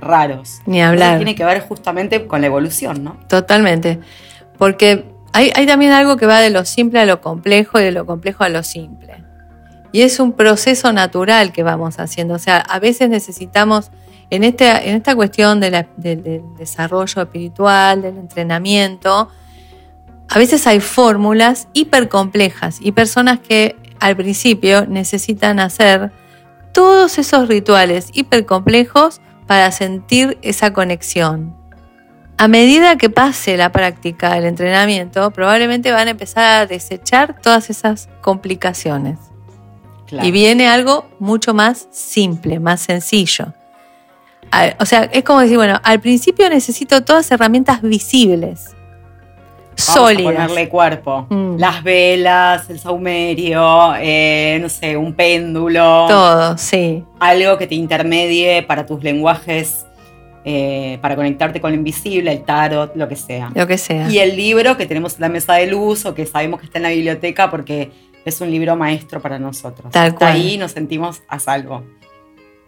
raros. 0.00 0.60
Ni 0.64 0.80
hablar. 0.80 1.16
tiene 1.16 1.34
que 1.34 1.44
ver 1.44 1.60
justamente 1.62 2.24
con 2.28 2.40
la 2.40 2.46
evolución, 2.46 3.02
¿no? 3.02 3.16
Totalmente. 3.26 3.98
Porque 4.58 5.06
hay, 5.32 5.66
también 5.66 5.92
algo 5.92 6.16
que 6.16 6.26
va 6.26 6.40
de 6.40 6.50
lo 6.50 6.64
simple 6.64 7.00
a 7.00 7.06
lo 7.06 7.20
complejo 7.20 7.78
y 7.78 7.84
de 7.84 7.92
lo 7.92 8.06
complejo 8.06 8.44
a 8.44 8.48
lo 8.48 8.62
simple. 8.62 9.24
Y 9.92 10.02
es 10.02 10.20
un 10.20 10.32
proceso 10.32 10.92
natural 10.92 11.52
que 11.52 11.62
vamos 11.62 11.98
haciendo. 11.98 12.34
O 12.34 12.38
sea, 12.38 12.58
a 12.58 12.78
veces 12.78 13.08
necesitamos 13.08 13.90
en, 14.30 14.44
este, 14.44 14.88
en 14.88 14.96
esta 14.96 15.14
cuestión 15.14 15.60
del 15.60 15.86
desarrollo 16.56 17.22
espiritual, 17.22 18.02
del 18.02 18.16
entrenamiento, 18.16 19.28
a 20.32 20.38
veces 20.38 20.68
hay 20.68 20.78
fórmulas 20.78 21.66
hipercomplejas 21.72 22.78
y 22.80 22.92
personas 22.92 23.40
que 23.40 23.74
al 23.98 24.16
principio 24.16 24.86
necesitan 24.86 25.58
hacer 25.58 26.12
todos 26.72 27.18
esos 27.18 27.48
rituales 27.48 28.10
hipercomplejos 28.12 29.20
para 29.48 29.72
sentir 29.72 30.38
esa 30.42 30.72
conexión. 30.72 31.59
A 32.40 32.48
medida 32.48 32.96
que 32.96 33.10
pase 33.10 33.56
la 33.56 33.70
práctica, 33.70 34.36
el 34.36 34.44
entrenamiento, 34.44 35.30
probablemente 35.30 35.92
van 35.92 36.08
a 36.08 36.12
empezar 36.12 36.44
a 36.44 36.66
desechar 36.66 37.40
todas 37.40 37.70
esas 37.70 38.08
complicaciones. 38.20 39.18
Y 40.10 40.32
viene 40.32 40.68
algo 40.68 41.08
mucho 41.20 41.54
más 41.54 41.86
simple, 41.92 42.58
más 42.58 42.80
sencillo 42.80 43.54
o 44.78 44.84
sea, 44.84 45.04
es 45.12 45.24
como 45.24 45.40
decir, 45.40 45.56
bueno, 45.56 45.80
al 45.82 46.00
principio 46.00 46.48
necesito 46.48 47.02
todas 47.04 47.30
herramientas 47.30 47.82
visibles. 47.82 48.74
sólidas. 49.76 50.34
ponerle 50.34 50.68
cuerpo. 50.68 51.26
Mm. 51.30 51.56
Las 51.56 51.82
velas, 51.82 52.68
el 52.68 52.78
saumerio, 52.78 53.94
eh, 53.96 54.58
no 54.60 54.68
sé, 54.68 54.96
un 54.96 55.14
péndulo. 55.14 56.06
Todo, 56.06 56.58
sí. 56.58 57.02
Algo 57.18 57.56
que 57.56 57.66
te 57.66 57.76
intermedie 57.76 58.62
para 58.62 58.84
tus 58.84 59.02
lenguajes, 59.02 59.86
eh, 60.44 60.98
para 61.02 61.16
conectarte 61.16 61.60
con 61.60 61.72
lo 61.72 61.76
invisible, 61.76 62.32
el 62.32 62.44
tarot, 62.44 62.96
lo 62.96 63.08
que 63.08 63.16
sea. 63.16 63.50
Lo 63.54 63.66
que 63.66 63.76
sea. 63.76 64.10
Y 64.10 64.18
el 64.18 64.36
libro 64.36 64.76
que 64.76 64.86
tenemos 64.86 65.14
en 65.14 65.20
la 65.22 65.28
mesa 65.28 65.54
de 65.54 65.66
luz 65.66 66.06
o 66.06 66.14
que 66.14 66.24
sabemos 66.24 66.60
que 66.60 66.66
está 66.66 66.78
en 66.78 66.84
la 66.84 66.90
biblioteca 66.90 67.50
porque 67.50 67.90
es 68.24 68.40
un 68.40 68.50
libro 68.50 68.76
maestro 68.76 69.20
para 69.20 69.38
nosotros. 69.38 69.92
Tal 69.92 70.14
cual. 70.14 70.32
Ahí 70.32 70.56
nos 70.56 70.72
sentimos 70.72 71.22
a 71.28 71.38
salvo. 71.38 71.84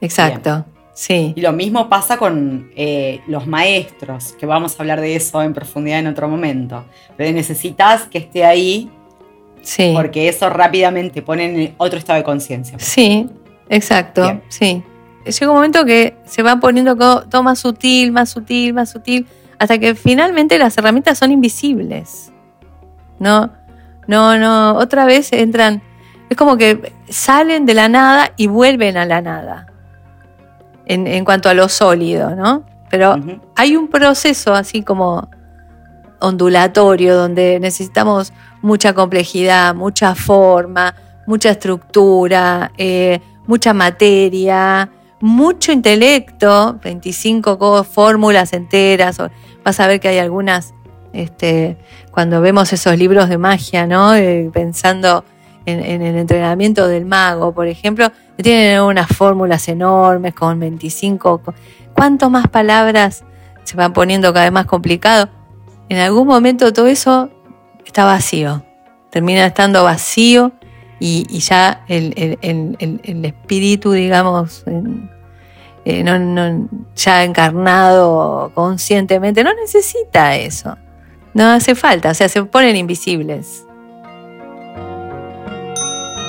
Exacto. 0.01 0.67
Sí. 0.95 1.33
Y 1.35 1.41
lo 1.41 1.53
mismo 1.53 1.89
pasa 1.89 2.19
con 2.19 2.71
eh, 2.77 3.21
los 3.27 3.47
maestros, 3.47 4.35
que 4.39 4.45
vamos 4.45 4.79
a 4.79 4.83
hablar 4.83 5.01
de 5.01 5.17
eso 5.17 5.43
en 5.43 5.55
profundidad 5.55 6.01
en 6.01 6.09
otro 6.09 6.29
momento. 6.29 6.85
Pero 7.17 7.33
necesitas 7.33 8.03
que 8.03 8.19
esté 8.19 8.45
ahí, 8.45 8.91
sí. 9.63 9.93
porque 9.95 10.29
eso 10.29 10.51
rápidamente 10.51 11.23
pone 11.23 11.45
en 11.45 11.75
otro 11.79 11.99
estado 11.99 12.19
de 12.19 12.25
conciencia. 12.25 12.79
Sí, 12.79 13.27
exacto, 13.71 14.43
sí. 14.49 14.83
Llega 15.25 15.51
un 15.51 15.57
momento 15.57 15.85
que 15.85 16.17
se 16.25 16.43
va 16.43 16.57
poniendo 16.57 16.97
todo 16.97 17.43
más 17.43 17.61
sutil, 17.61 18.13
más 18.13 18.31
sutil, 18.31 18.75
más 18.75 18.91
sutil, 18.91 19.27
hasta 19.59 19.79
que 19.79 19.95
finalmente 19.95 20.59
las 20.59 20.77
herramientas 20.77 21.19
son 21.19 21.31
invisibles. 21.31 22.33
No, 23.21 23.53
no, 24.09 24.37
no, 24.37 24.75
otra 24.75 25.05
vez 25.05 25.33
entran, 25.33 25.83
es 26.29 26.37
como 26.37 26.57
que 26.57 26.93
salen 27.09 27.67
de 27.67 27.75
la 27.75 27.89
nada 27.89 28.33
y 28.37 28.49
vuelven 28.49 28.97
a 28.97 29.07
la 29.07 29.21
nada 29.21 29.67
en, 30.87 31.25
cuanto 31.25 31.49
a 31.49 31.55
lo 31.55 31.69
sólido, 31.69 32.35
¿no? 32.35 32.65
Pero 32.91 33.17
hay 33.55 33.77
un 33.77 33.89
proceso 33.89 34.53
así 34.55 34.83
como 34.83 35.31
ondulatorio 36.21 37.17
donde 37.17 37.59
necesitamos 37.61 38.33
mucha 38.61 38.93
complejidad, 38.93 39.75
mucha 39.75 40.15
forma, 40.15 40.95
mucha 41.27 41.51
estructura, 41.51 42.73
eh, 42.77 43.21
mucha 43.47 43.73
materia, 43.73 44.91
mucho 45.23 45.71
intelecto, 45.71 46.81
25 46.83 47.85
fórmulas 47.85 48.53
enteras. 48.53 49.19
Vas 49.65 49.79
a 49.81 49.87
ver 49.87 50.01
que 50.01 50.09
hay 50.09 50.19
algunas, 50.19 50.75
este, 51.13 51.79
cuando 52.11 52.41
vemos 52.41 52.73
esos 52.73 52.99
libros 52.99 53.29
de 53.29 53.39
magia, 53.39 53.87
¿no? 53.87 54.17
Eh, 54.17 54.51
pensando 54.53 55.25
en, 55.65 56.03
el 56.03 56.17
entrenamiento 56.17 56.89
del 56.89 57.07
mago, 57.07 57.55
por 57.55 57.69
ejemplo, 57.69 58.11
tienen 58.37 58.81
unas 58.81 59.07
fórmulas 59.07 59.69
enormes 59.69 60.35
con 60.35 60.59
25. 60.59 61.41
¿Cuánto 61.95 62.29
más 62.29 62.49
palabras 62.49 63.25
se 63.63 63.77
van 63.77 63.93
poniendo 63.93 64.33
cada 64.33 64.47
vez 64.47 64.53
más 64.53 64.67
complicado? 64.67 65.29
En 65.89 65.99
algún 65.99 66.27
momento 66.27 66.73
todo 66.73 66.89
eso 66.89 67.31
está 67.87 68.05
vacío, 68.05 68.65
termina 69.11 69.47
estando 69.47 69.85
vacío 69.85 70.51
y, 70.99 71.39
ya 71.39 71.85
el, 71.89 73.25
espíritu, 73.25 73.93
digamos, 73.93 74.65
eh, 75.85 76.05
ya 76.95 77.25
encarnado 77.25 78.53
conscientemente, 78.55 79.43
no 79.43 79.53
necesita 79.55 80.37
eso. 80.37 80.77
No 81.35 81.49
hace 81.49 81.75
falta, 81.75 82.11
o 82.11 82.15
sea, 82.15 82.29
se 82.29 82.45
ponen 82.45 82.77
invisibles. 82.77 83.65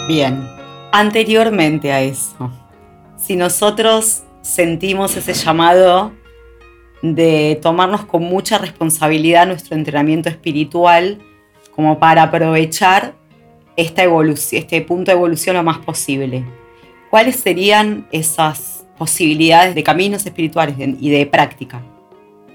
Bien, 0.07 0.47
anteriormente 0.91 1.91
a 1.91 2.01
eso, 2.01 2.51
si 3.17 3.35
nosotros 3.35 4.23
sentimos 4.41 5.15
ese 5.15 5.33
llamado 5.33 6.11
de 7.01 7.59
tomarnos 7.61 8.05
con 8.05 8.23
mucha 8.23 8.57
responsabilidad 8.57 9.45
nuestro 9.45 9.75
entrenamiento 9.75 10.29
espiritual 10.29 11.19
como 11.75 11.99
para 11.99 12.23
aprovechar 12.23 13.13
esta 13.75 14.03
evolución, 14.03 14.61
este 14.61 14.81
punto 14.81 15.11
de 15.11 15.17
evolución 15.17 15.55
lo 15.55 15.63
más 15.63 15.79
posible. 15.79 16.45
¿Cuáles 17.09 17.37
serían 17.37 18.07
esas 18.11 18.85
posibilidades 19.03 19.75
de 19.75 19.83
caminos 19.83 20.25
espirituales 20.25 20.77
y 20.79 21.09
de 21.09 21.25
práctica? 21.25 21.81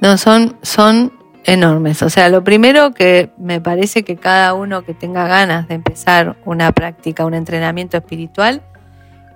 No, 0.00 0.17
son, 0.17 0.57
son 0.62 1.12
enormes. 1.45 2.00
O 2.02 2.09
sea, 2.09 2.31
lo 2.31 2.43
primero 2.43 2.93
que 2.93 3.31
me 3.37 3.61
parece 3.61 4.02
que 4.02 4.17
cada 4.17 4.55
uno 4.55 4.83
que 4.83 4.95
tenga 4.95 5.28
ganas 5.28 5.69
de 5.69 5.75
empezar 5.75 6.38
una 6.47 6.73
práctica, 6.73 7.26
un 7.26 7.35
entrenamiento 7.35 7.99
espiritual, 7.99 8.62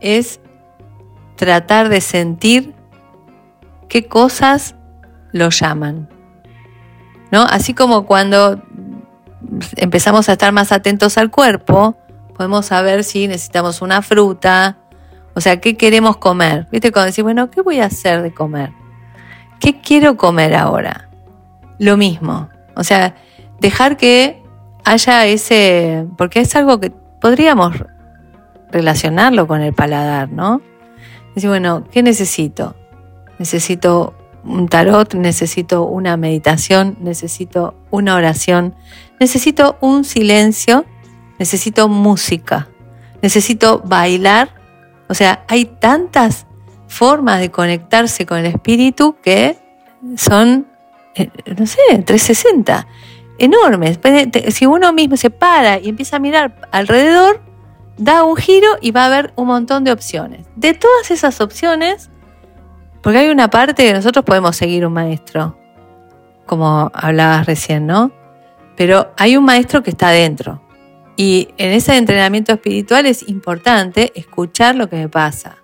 es 0.00 0.40
tratar 1.37 1.90
de 1.90 2.00
sentir 2.00 2.73
qué 3.90 4.07
cosas 4.07 4.75
lo 5.33 5.50
llaman. 5.50 6.09
¿No? 7.31 7.42
Así 7.42 7.75
como 7.75 8.07
cuando 8.07 8.62
empezamos 9.76 10.31
a 10.31 10.33
estar 10.33 10.50
más 10.52 10.73
atentos 10.73 11.19
al 11.19 11.31
cuerpo, 11.31 11.95
podemos 12.35 12.64
saber 12.64 13.04
si 13.04 13.28
necesitamos 13.28 13.83
una 13.83 14.00
fruta, 14.00 14.78
o 15.34 15.40
sea, 15.40 15.60
qué 15.60 15.76
queremos 15.76 16.16
comer. 16.16 16.66
¿Viste? 16.70 16.92
Cuando 16.92 17.06
decís, 17.06 17.24
bueno, 17.24 17.50
¿qué 17.50 17.62
voy 17.62 17.80
a 17.80 17.86
hacer 17.86 18.22
de 18.22 18.32
comer? 18.32 18.72
¿Qué 19.60 19.80
quiero 19.80 20.16
comer 20.16 20.54
ahora? 20.54 21.08
lo 21.82 21.96
mismo. 21.96 22.48
O 22.76 22.84
sea, 22.84 23.16
dejar 23.60 23.96
que 23.96 24.40
haya 24.84 25.26
ese, 25.26 26.06
porque 26.16 26.40
es 26.40 26.54
algo 26.54 26.78
que 26.78 26.90
podríamos 27.20 27.74
relacionarlo 28.70 29.48
con 29.48 29.60
el 29.62 29.72
paladar, 29.72 30.30
¿no? 30.30 30.62
Decir, 31.34 31.50
bueno, 31.50 31.84
¿qué 31.90 32.04
necesito? 32.04 32.76
Necesito 33.40 34.14
un 34.44 34.68
tarot, 34.68 35.14
necesito 35.14 35.84
una 35.84 36.16
meditación, 36.16 36.96
necesito 37.00 37.74
una 37.90 38.14
oración, 38.14 38.76
necesito 39.18 39.76
un 39.80 40.04
silencio, 40.04 40.84
necesito 41.40 41.88
música, 41.88 42.68
necesito 43.22 43.82
bailar. 43.84 44.54
O 45.12 45.14
sea, 45.14 45.45
hay 45.47 45.66
tantas 45.66 46.47
formas 46.88 47.38
de 47.38 47.50
conectarse 47.50 48.25
con 48.25 48.38
el 48.38 48.47
espíritu 48.47 49.14
que 49.23 49.59
son, 50.16 50.66
eh, 51.14 51.28
no 51.54 51.66
sé, 51.66 51.76
360, 51.90 52.87
enormes. 53.37 54.00
Si 54.49 54.64
uno 54.64 54.90
mismo 54.95 55.19
se 55.19 55.28
para 55.28 55.78
y 55.78 55.90
empieza 55.90 56.16
a 56.16 56.19
mirar 56.19 56.66
alrededor, 56.73 57.42
da 57.99 58.25
un 58.25 58.37
giro 58.37 58.78
y 58.81 58.90
va 58.90 59.02
a 59.02 59.07
haber 59.09 59.35
un 59.37 59.49
montón 59.49 59.85
de 59.85 59.92
opciones. 59.92 60.47
De 60.57 60.73
todas 60.73 61.11
esas 61.11 61.42
opciones, 61.42 62.09
porque 63.02 63.19
hay 63.19 63.28
una 63.28 63.50
parte 63.50 63.85
que 63.85 63.92
nosotros 63.92 64.25
podemos 64.25 64.57
seguir 64.57 64.87
un 64.87 64.95
maestro, 64.95 65.59
como 66.47 66.90
hablabas 66.95 67.45
recién, 67.45 67.87
¿no? 67.87 68.12
Pero 68.78 69.12
hay 69.19 69.37
un 69.37 69.45
maestro 69.45 69.83
que 69.83 69.90
está 69.90 70.09
adentro. 70.09 70.62
Y 71.16 71.49
en 71.59 71.73
ese 71.73 71.97
entrenamiento 71.97 72.52
espiritual 72.52 73.07
es 73.07 73.28
importante 73.28 74.12
escuchar 74.14 74.75
lo 74.75 74.88
que 74.88 74.97
me 74.97 75.09
pasa. 75.09 75.59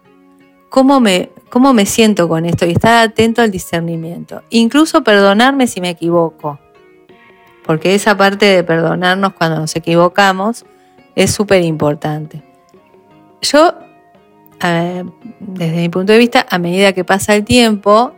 ¿Cómo 0.69 1.01
me, 1.01 1.31
cómo 1.49 1.73
me 1.73 1.87
siento 1.87 2.29
con 2.29 2.45
esto? 2.45 2.67
Y 2.67 2.73
estar 2.73 3.09
atento 3.09 3.41
al 3.41 3.51
discernimiento. 3.51 4.43
Incluso 4.51 5.03
perdonarme 5.03 5.67
si 5.67 5.81
me 5.81 5.91
equivoco. 5.91 6.59
Porque 7.65 7.95
esa 7.95 8.17
parte 8.17 8.47
de 8.47 8.65
perdonarnos 8.65 9.33
cuando 9.35 9.59
nos 9.59 9.75
equivocamos 9.77 10.67
es 11.15 11.33
súper 11.33 11.63
importante. 11.63 12.43
Yo 13.41 13.75
desde 15.41 15.77
mi 15.77 15.89
punto 15.89 16.13
de 16.13 16.19
vista, 16.19 16.47
a 16.49 16.59
medida 16.59 16.93
que 16.93 17.05
pasa 17.05 17.35
el 17.35 17.45
tiempo, 17.45 18.13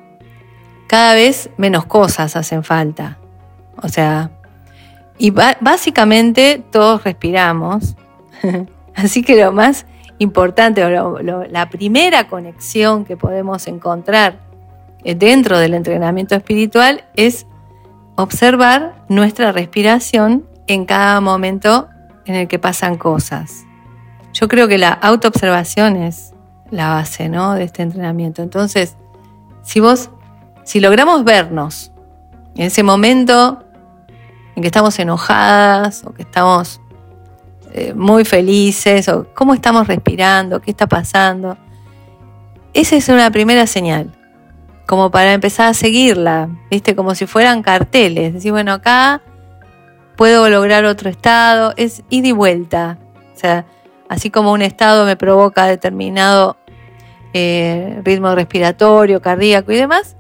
cada 0.87 1.15
vez 1.15 1.51
menos 1.57 1.87
cosas 1.87 2.37
hacen 2.37 2.65
falta. 2.65 3.19
O 3.83 3.89
sea, 3.89 4.31
y 5.21 5.31
básicamente 5.31 6.65
todos 6.73 7.05
respiramos. 7.05 7.95
Así 8.95 9.23
que 9.23 9.37
lo 9.37 9.53
más 9.53 9.85
importante, 10.19 10.83
la 11.51 11.69
primera 11.69 12.27
conexión 12.27 13.05
que 13.05 13.19
podemos 13.19 13.67
encontrar 13.67 14.41
eh, 15.05 15.15
dentro 15.15 15.59
del 15.59 15.75
entrenamiento 15.75 16.35
espiritual 16.35 17.05
es 17.17 17.47
observar 18.17 19.05
nuestra 19.09 19.53
respiración 19.53 20.47
en 20.67 20.87
cada 20.87 21.21
momento 21.21 21.89
en 22.25 22.35
el 22.35 22.49
que 22.49 22.59
pasan 22.59 22.97
cosas. 22.97 23.65
Yo 24.33 24.49
creo 24.49 24.69
que 24.69 24.79
la 24.79 24.91
autoobservación 24.91 25.97
es 25.97 26.33
la 26.71 26.89
base 26.89 27.29
¿no? 27.29 27.55
de 27.55 27.65
este 27.65 27.83
entrenamiento. 27.83 28.43
Entonces, 28.43 28.97
si 29.63 29.81
vos, 29.81 30.11
si 30.65 30.81
logramos 30.81 31.25
vernos 31.25 31.93
en 32.55 32.63
ese 32.63 32.83
momento 32.83 33.65
que 34.61 34.69
estamos 34.69 34.99
enojadas 34.99 36.05
o 36.05 36.13
que 36.13 36.23
estamos 36.23 36.81
eh, 37.73 37.95
muy 37.95 38.25
felices 38.25 39.09
o 39.09 39.27
cómo 39.35 39.55
estamos 39.55 39.87
respirando, 39.87 40.61
qué 40.61 40.71
está 40.71 40.87
pasando, 40.87 41.57
esa 42.73 42.97
es 42.97 43.09
una 43.09 43.31
primera 43.31 43.67
señal, 43.67 44.13
como 44.87 45.11
para 45.11 45.33
empezar 45.33 45.69
a 45.69 45.75
seguirla, 45.75 46.49
¿viste? 46.71 46.95
Como 46.95 47.15
si 47.15 47.27
fueran 47.27 47.63
carteles, 47.63 48.35
decir, 48.35 48.53
bueno, 48.53 48.73
acá 48.73 49.23
puedo 50.17 50.49
lograr 50.49 50.85
otro 50.85 51.11
estado, 51.11 51.75
es 51.77 52.03
ida 52.11 52.29
y 52.29 52.33
vuelta. 52.33 52.99
O 53.35 53.39
sea, 53.39 53.67
así 54.09 54.31
como 54.31 54.53
un 54.53 54.63
estado 54.63 55.05
me 55.05 55.17
provoca 55.17 55.67
determinado 55.67 56.57
eh, 57.33 58.01
ritmo 58.05 58.35
respiratorio, 58.35 59.21
cardíaco 59.21 59.73
y 59.73 59.77
demás, 59.77 60.17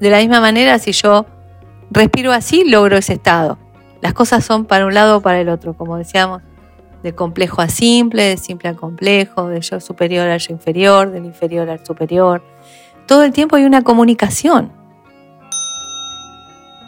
de 0.00 0.08
la 0.08 0.18
misma 0.18 0.40
manera, 0.40 0.78
si 0.78 0.92
yo 0.92 1.26
respiro 1.90 2.32
así, 2.32 2.64
logro 2.64 2.96
ese 2.96 3.14
estado. 3.14 3.58
Las 4.00 4.14
cosas 4.14 4.44
son 4.44 4.64
para 4.64 4.86
un 4.86 4.94
lado 4.94 5.18
o 5.18 5.20
para 5.20 5.40
el 5.40 5.48
otro, 5.48 5.74
como 5.74 5.96
decíamos, 5.96 6.42
de 7.02 7.14
complejo 7.14 7.62
a 7.62 7.68
simple, 7.68 8.22
de 8.24 8.36
simple 8.36 8.68
a 8.68 8.74
complejo, 8.74 9.48
de 9.48 9.60
yo 9.60 9.80
superior 9.80 10.28
a 10.28 10.36
yo 10.36 10.52
inferior, 10.52 11.10
del 11.10 11.24
inferior 11.24 11.68
al 11.68 11.84
superior. 11.84 12.42
Todo 13.06 13.24
el 13.24 13.32
tiempo 13.32 13.56
hay 13.56 13.64
una 13.64 13.82
comunicación. 13.82 14.72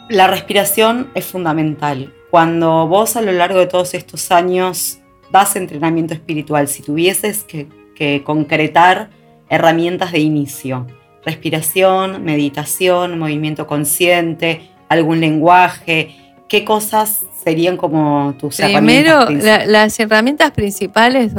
La 0.09 0.27
respiración 0.27 1.09
es 1.15 1.25
fundamental. 1.25 2.13
Cuando 2.29 2.87
vos 2.87 3.15
a 3.15 3.21
lo 3.21 3.31
largo 3.31 3.59
de 3.59 3.67
todos 3.67 3.93
estos 3.93 4.31
años 4.31 4.99
das 5.31 5.55
entrenamiento 5.55 6.13
espiritual, 6.13 6.67
si 6.67 6.83
tuvieses 6.83 7.43
que 7.43 8.23
concretar 8.23 9.09
herramientas 9.49 10.11
de 10.11 10.19
inicio. 10.19 10.87
Respiración, 11.25 12.23
meditación, 12.23 13.17
movimiento 13.19 13.67
consciente, 13.67 14.69
algún 14.89 15.19
lenguaje. 15.21 16.15
¿Qué 16.53 16.65
cosas 16.65 17.25
serían 17.43 17.77
como 17.77 18.35
tus 18.37 18.59
herramientas? 18.59 19.25
Primero, 19.25 19.65
las 19.65 19.99
herramientas 19.99 20.51
principales, 20.51 21.33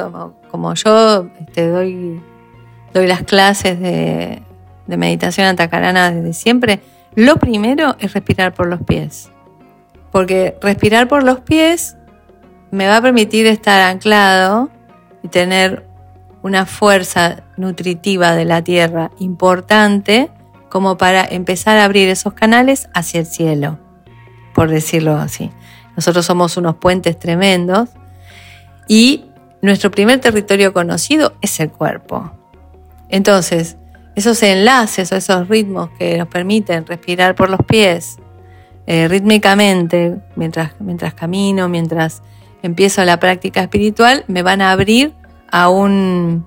como, 0.50 0.74
yo 0.74 1.30
te 1.52 1.68
doy, 1.68 2.20
doy 2.92 3.06
las 3.06 3.22
clases 3.22 3.78
de, 3.78 4.42
de 4.88 4.96
meditación 4.96 5.46
atacarana 5.46 6.10
desde 6.10 6.32
siempre, 6.32 6.80
lo 7.14 7.36
primero 7.36 7.94
es 8.00 8.12
respirar 8.12 8.54
por 8.54 8.66
los 8.66 8.82
pies. 8.82 9.30
Porque 10.10 10.56
respirar 10.60 11.06
por 11.06 11.22
los 11.22 11.38
pies 11.38 11.96
me 12.72 12.88
va 12.88 12.96
a 12.96 13.00
permitir 13.00 13.46
estar 13.46 13.82
anclado 13.82 14.68
y 15.22 15.28
tener 15.28 15.86
una 16.42 16.66
fuerza 16.66 17.44
nutritiva 17.56 18.34
de 18.34 18.46
la 18.46 18.64
tierra 18.64 19.12
importante 19.20 20.32
como 20.70 20.98
para 20.98 21.24
empezar 21.24 21.76
a 21.76 21.84
abrir 21.84 22.08
esos 22.08 22.32
canales 22.32 22.88
hacia 22.94 23.20
el 23.20 23.26
cielo, 23.26 23.78
por 24.54 24.70
decirlo 24.70 25.16
así. 25.16 25.50
Nosotros 25.96 26.24
somos 26.24 26.56
unos 26.56 26.76
puentes 26.76 27.18
tremendos 27.18 27.90
y 28.88 29.26
nuestro 29.62 29.90
primer 29.90 30.20
territorio 30.20 30.72
conocido 30.72 31.34
es 31.40 31.60
el 31.60 31.70
cuerpo. 31.70 32.32
Entonces, 33.08 33.76
esos 34.14 34.42
enlaces 34.42 35.10
o 35.12 35.16
esos 35.16 35.48
ritmos 35.48 35.90
que 35.98 36.18
nos 36.18 36.28
permiten 36.28 36.86
respirar 36.86 37.34
por 37.34 37.50
los 37.50 37.60
pies 37.66 38.18
eh, 38.86 39.08
rítmicamente 39.08 40.16
mientras, 40.36 40.72
mientras 40.78 41.14
camino, 41.14 41.68
mientras 41.68 42.22
empiezo 42.62 43.04
la 43.04 43.18
práctica 43.18 43.62
espiritual, 43.62 44.24
me 44.28 44.42
van 44.42 44.60
a 44.60 44.72
abrir 44.72 45.14
a 45.50 45.68
un, 45.68 46.46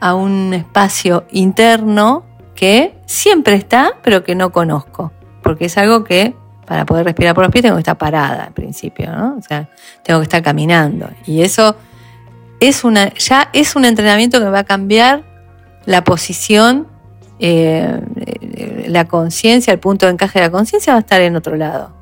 a 0.00 0.14
un 0.14 0.54
espacio 0.54 1.26
interno 1.30 2.24
que 2.54 2.96
siempre 3.06 3.54
está, 3.54 3.92
pero 4.02 4.24
que 4.24 4.34
no 4.34 4.50
conozco, 4.50 5.12
porque 5.42 5.66
es 5.66 5.76
algo 5.76 6.04
que 6.04 6.34
para 6.66 6.84
poder 6.84 7.04
respirar 7.04 7.34
por 7.34 7.44
los 7.44 7.52
pies 7.52 7.62
tengo 7.62 7.76
que 7.76 7.80
estar 7.80 7.96
parada 7.96 8.46
en 8.48 8.52
principio, 8.52 9.10
¿no? 9.10 9.36
O 9.38 9.42
sea, 9.42 9.68
tengo 10.02 10.20
que 10.20 10.24
estar 10.24 10.42
caminando. 10.42 11.08
Y 11.24 11.42
eso 11.42 11.76
es 12.60 12.84
una, 12.84 13.14
ya 13.14 13.48
es 13.52 13.76
un 13.76 13.84
entrenamiento 13.84 14.40
que 14.40 14.48
va 14.48 14.60
a 14.60 14.64
cambiar 14.64 15.24
la 15.84 16.04
posición, 16.04 16.88
eh, 17.38 18.00
la 18.88 19.06
conciencia, 19.06 19.72
el 19.72 19.78
punto 19.78 20.06
de 20.06 20.12
encaje 20.12 20.40
de 20.40 20.46
la 20.46 20.50
conciencia 20.50 20.92
va 20.92 20.98
a 20.98 21.00
estar 21.00 21.20
en 21.20 21.36
otro 21.36 21.56
lado. 21.56 21.94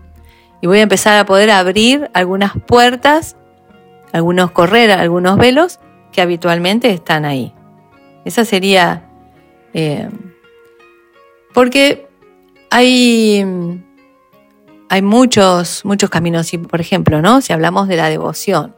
Y 0.60 0.66
voy 0.66 0.78
a 0.78 0.82
empezar 0.82 1.18
a 1.18 1.26
poder 1.26 1.50
abrir 1.50 2.10
algunas 2.14 2.52
puertas, 2.66 3.36
algunos 4.12 4.50
correr, 4.52 4.90
algunos 4.90 5.36
velos 5.36 5.78
que 6.10 6.22
habitualmente 6.22 6.90
están 6.90 7.24
ahí. 7.24 7.54
Esa 8.24 8.44
sería... 8.44 9.04
Eh, 9.74 10.08
porque 11.52 12.08
hay, 12.70 13.44
hay 14.88 15.02
muchos, 15.02 15.84
muchos 15.84 16.10
caminos, 16.10 16.50
por 16.70 16.80
ejemplo, 16.80 17.22
¿no? 17.22 17.40
si 17.40 17.52
hablamos 17.52 17.88
de 17.88 17.96
la 17.96 18.08
devoción, 18.08 18.74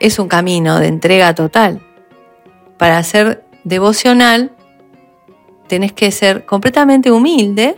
es 0.00 0.18
un 0.18 0.28
camino 0.28 0.78
de 0.80 0.88
entrega 0.88 1.34
total. 1.34 1.80
Para 2.76 3.02
ser 3.02 3.44
devocional, 3.64 4.52
tenés 5.68 5.92
que 5.92 6.10
ser 6.10 6.44
completamente 6.44 7.10
humilde 7.10 7.76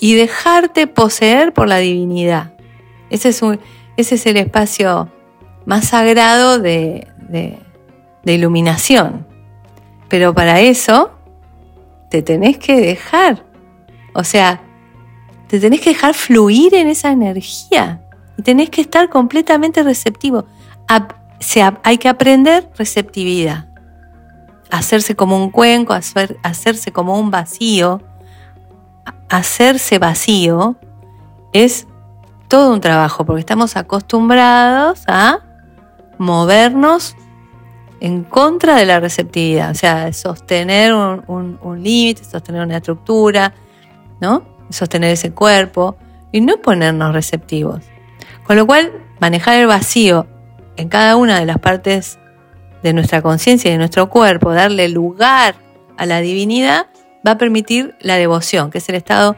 y 0.00 0.14
dejarte 0.14 0.86
poseer 0.86 1.52
por 1.52 1.68
la 1.68 1.78
divinidad. 1.78 2.52
Ese 3.10 3.30
es, 3.30 3.42
un, 3.42 3.60
ese 3.96 4.14
es 4.14 4.26
el 4.26 4.36
espacio 4.36 5.10
más 5.66 5.88
sagrado 5.88 6.58
de, 6.58 7.06
de, 7.28 7.58
iluminación. 8.24 9.26
Pero 10.08 10.34
para 10.34 10.60
eso 10.60 11.10
te 12.10 12.22
tenés 12.22 12.58
que 12.58 12.80
dejar. 12.80 13.44
O 14.14 14.24
sea, 14.24 14.62
te 15.48 15.58
tenés 15.58 15.80
que 15.80 15.90
dejar 15.90 16.14
fluir 16.14 16.74
en 16.74 16.88
esa 16.88 17.10
energía 17.10 18.02
y 18.36 18.42
tenés 18.42 18.70
que 18.70 18.80
estar 18.80 19.08
completamente 19.08 19.82
receptivo. 19.82 20.46
hay 21.82 21.98
que 21.98 22.08
aprender 22.08 22.70
receptividad. 22.76 23.66
Hacerse 24.70 25.16
como 25.16 25.42
un 25.42 25.50
cuenco, 25.50 25.94
hacerse 26.42 26.92
como 26.92 27.18
un 27.18 27.30
vacío. 27.30 28.02
Hacerse 29.30 29.98
vacío 29.98 30.76
es 31.52 31.86
todo 32.48 32.72
un 32.72 32.80
trabajo 32.80 33.24
porque 33.24 33.40
estamos 33.40 33.76
acostumbrados 33.76 35.02
a 35.06 35.40
movernos 36.18 37.16
en 38.00 38.22
contra 38.24 38.76
de 38.76 38.86
la 38.86 39.00
receptividad, 39.00 39.72
o 39.72 39.74
sea, 39.74 40.12
sostener 40.12 40.94
un 40.94 41.82
límite, 41.82 42.24
sostener 42.24 42.62
una 42.62 42.76
estructura, 42.76 43.54
¿no? 44.20 44.57
Sostener 44.70 45.10
ese 45.10 45.32
cuerpo 45.32 45.96
y 46.32 46.40
no 46.40 46.60
ponernos 46.60 47.12
receptivos. 47.12 47.84
Con 48.46 48.56
lo 48.56 48.66
cual, 48.66 48.92
manejar 49.20 49.56
el 49.58 49.66
vacío 49.66 50.26
en 50.76 50.88
cada 50.88 51.16
una 51.16 51.38
de 51.38 51.46
las 51.46 51.58
partes 51.58 52.18
de 52.82 52.92
nuestra 52.92 53.22
conciencia 53.22 53.68
y 53.68 53.72
de 53.72 53.78
nuestro 53.78 54.08
cuerpo, 54.08 54.52
darle 54.52 54.88
lugar 54.88 55.56
a 55.96 56.06
la 56.06 56.20
divinidad, 56.20 56.86
va 57.26 57.32
a 57.32 57.38
permitir 57.38 57.96
la 58.00 58.16
devoción, 58.16 58.70
que 58.70 58.78
es 58.78 58.88
el 58.88 58.94
estado 58.94 59.36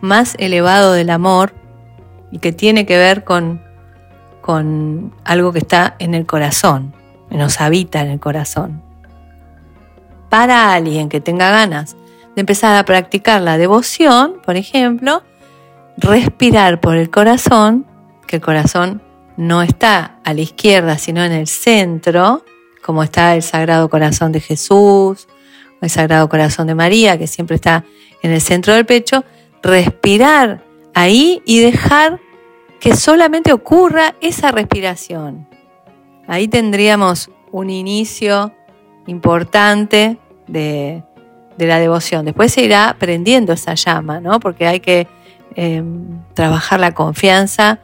más 0.00 0.34
elevado 0.38 0.92
del 0.92 1.10
amor 1.10 1.54
y 2.30 2.38
que 2.38 2.52
tiene 2.52 2.86
que 2.86 2.96
ver 2.96 3.24
con, 3.24 3.62
con 4.40 5.14
algo 5.24 5.52
que 5.52 5.58
está 5.58 5.96
en 5.98 6.14
el 6.14 6.24
corazón, 6.24 6.94
que 7.28 7.36
nos 7.36 7.60
habita 7.60 8.00
en 8.00 8.08
el 8.08 8.20
corazón. 8.20 8.82
Para 10.30 10.72
alguien 10.72 11.08
que 11.08 11.20
tenga 11.20 11.50
ganas 11.50 11.96
de 12.38 12.42
empezar 12.42 12.76
a 12.76 12.84
practicar 12.84 13.42
la 13.42 13.58
devoción, 13.58 14.40
por 14.44 14.54
ejemplo, 14.54 15.24
respirar 15.96 16.78
por 16.78 16.96
el 16.96 17.10
corazón, 17.10 17.84
que 18.28 18.36
el 18.36 18.42
corazón 18.42 19.02
no 19.36 19.60
está 19.60 20.20
a 20.22 20.34
la 20.34 20.42
izquierda, 20.42 20.98
sino 20.98 21.24
en 21.24 21.32
el 21.32 21.48
centro, 21.48 22.44
como 22.80 23.02
está 23.02 23.34
el 23.34 23.42
Sagrado 23.42 23.88
Corazón 23.90 24.30
de 24.30 24.38
Jesús, 24.38 25.26
el 25.80 25.90
Sagrado 25.90 26.28
Corazón 26.28 26.68
de 26.68 26.76
María, 26.76 27.18
que 27.18 27.26
siempre 27.26 27.56
está 27.56 27.84
en 28.22 28.30
el 28.30 28.40
centro 28.40 28.72
del 28.72 28.86
pecho, 28.86 29.24
respirar 29.60 30.62
ahí 30.94 31.42
y 31.44 31.58
dejar 31.58 32.20
que 32.78 32.94
solamente 32.94 33.52
ocurra 33.52 34.14
esa 34.20 34.52
respiración. 34.52 35.48
Ahí 36.28 36.46
tendríamos 36.46 37.32
un 37.50 37.68
inicio 37.68 38.52
importante 39.08 40.18
de, 40.46 41.02
la 41.66 41.78
devoción. 41.78 42.24
Después 42.24 42.52
se 42.52 42.62
irá 42.62 42.96
prendiendo 42.98 43.52
esa 43.52 43.74
llama, 43.74 44.20
¿no? 44.20 44.40
Porque 44.40 44.66
hay 44.66 44.80
que 44.80 45.08
em, 45.54 46.22
trabajar 46.34 46.80
la 46.80 46.92
confianza 46.92 47.80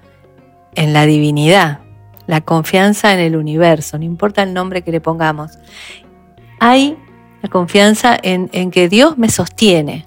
en 0.74 0.92
la 0.92 1.06
divinidad, 1.06 1.80
la 2.26 2.40
confianza 2.40 3.12
en 3.12 3.20
el 3.20 3.37
universo, 3.37 3.98
no 3.98 4.04
importa 4.04 4.42
el 4.42 4.54
nombre 4.54 4.82
que 4.82 4.90
le 4.90 5.00
pongamos. 5.00 5.58
Hay 6.60 6.96
la 7.42 7.48
confianza 7.48 8.16
en, 8.22 8.48
que 8.70 8.88
Dios 8.88 9.18
me 9.18 9.28
sostiene. 9.28 10.06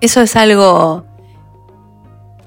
Eso 0.00 0.22
es 0.22 0.34
algo 0.36 1.04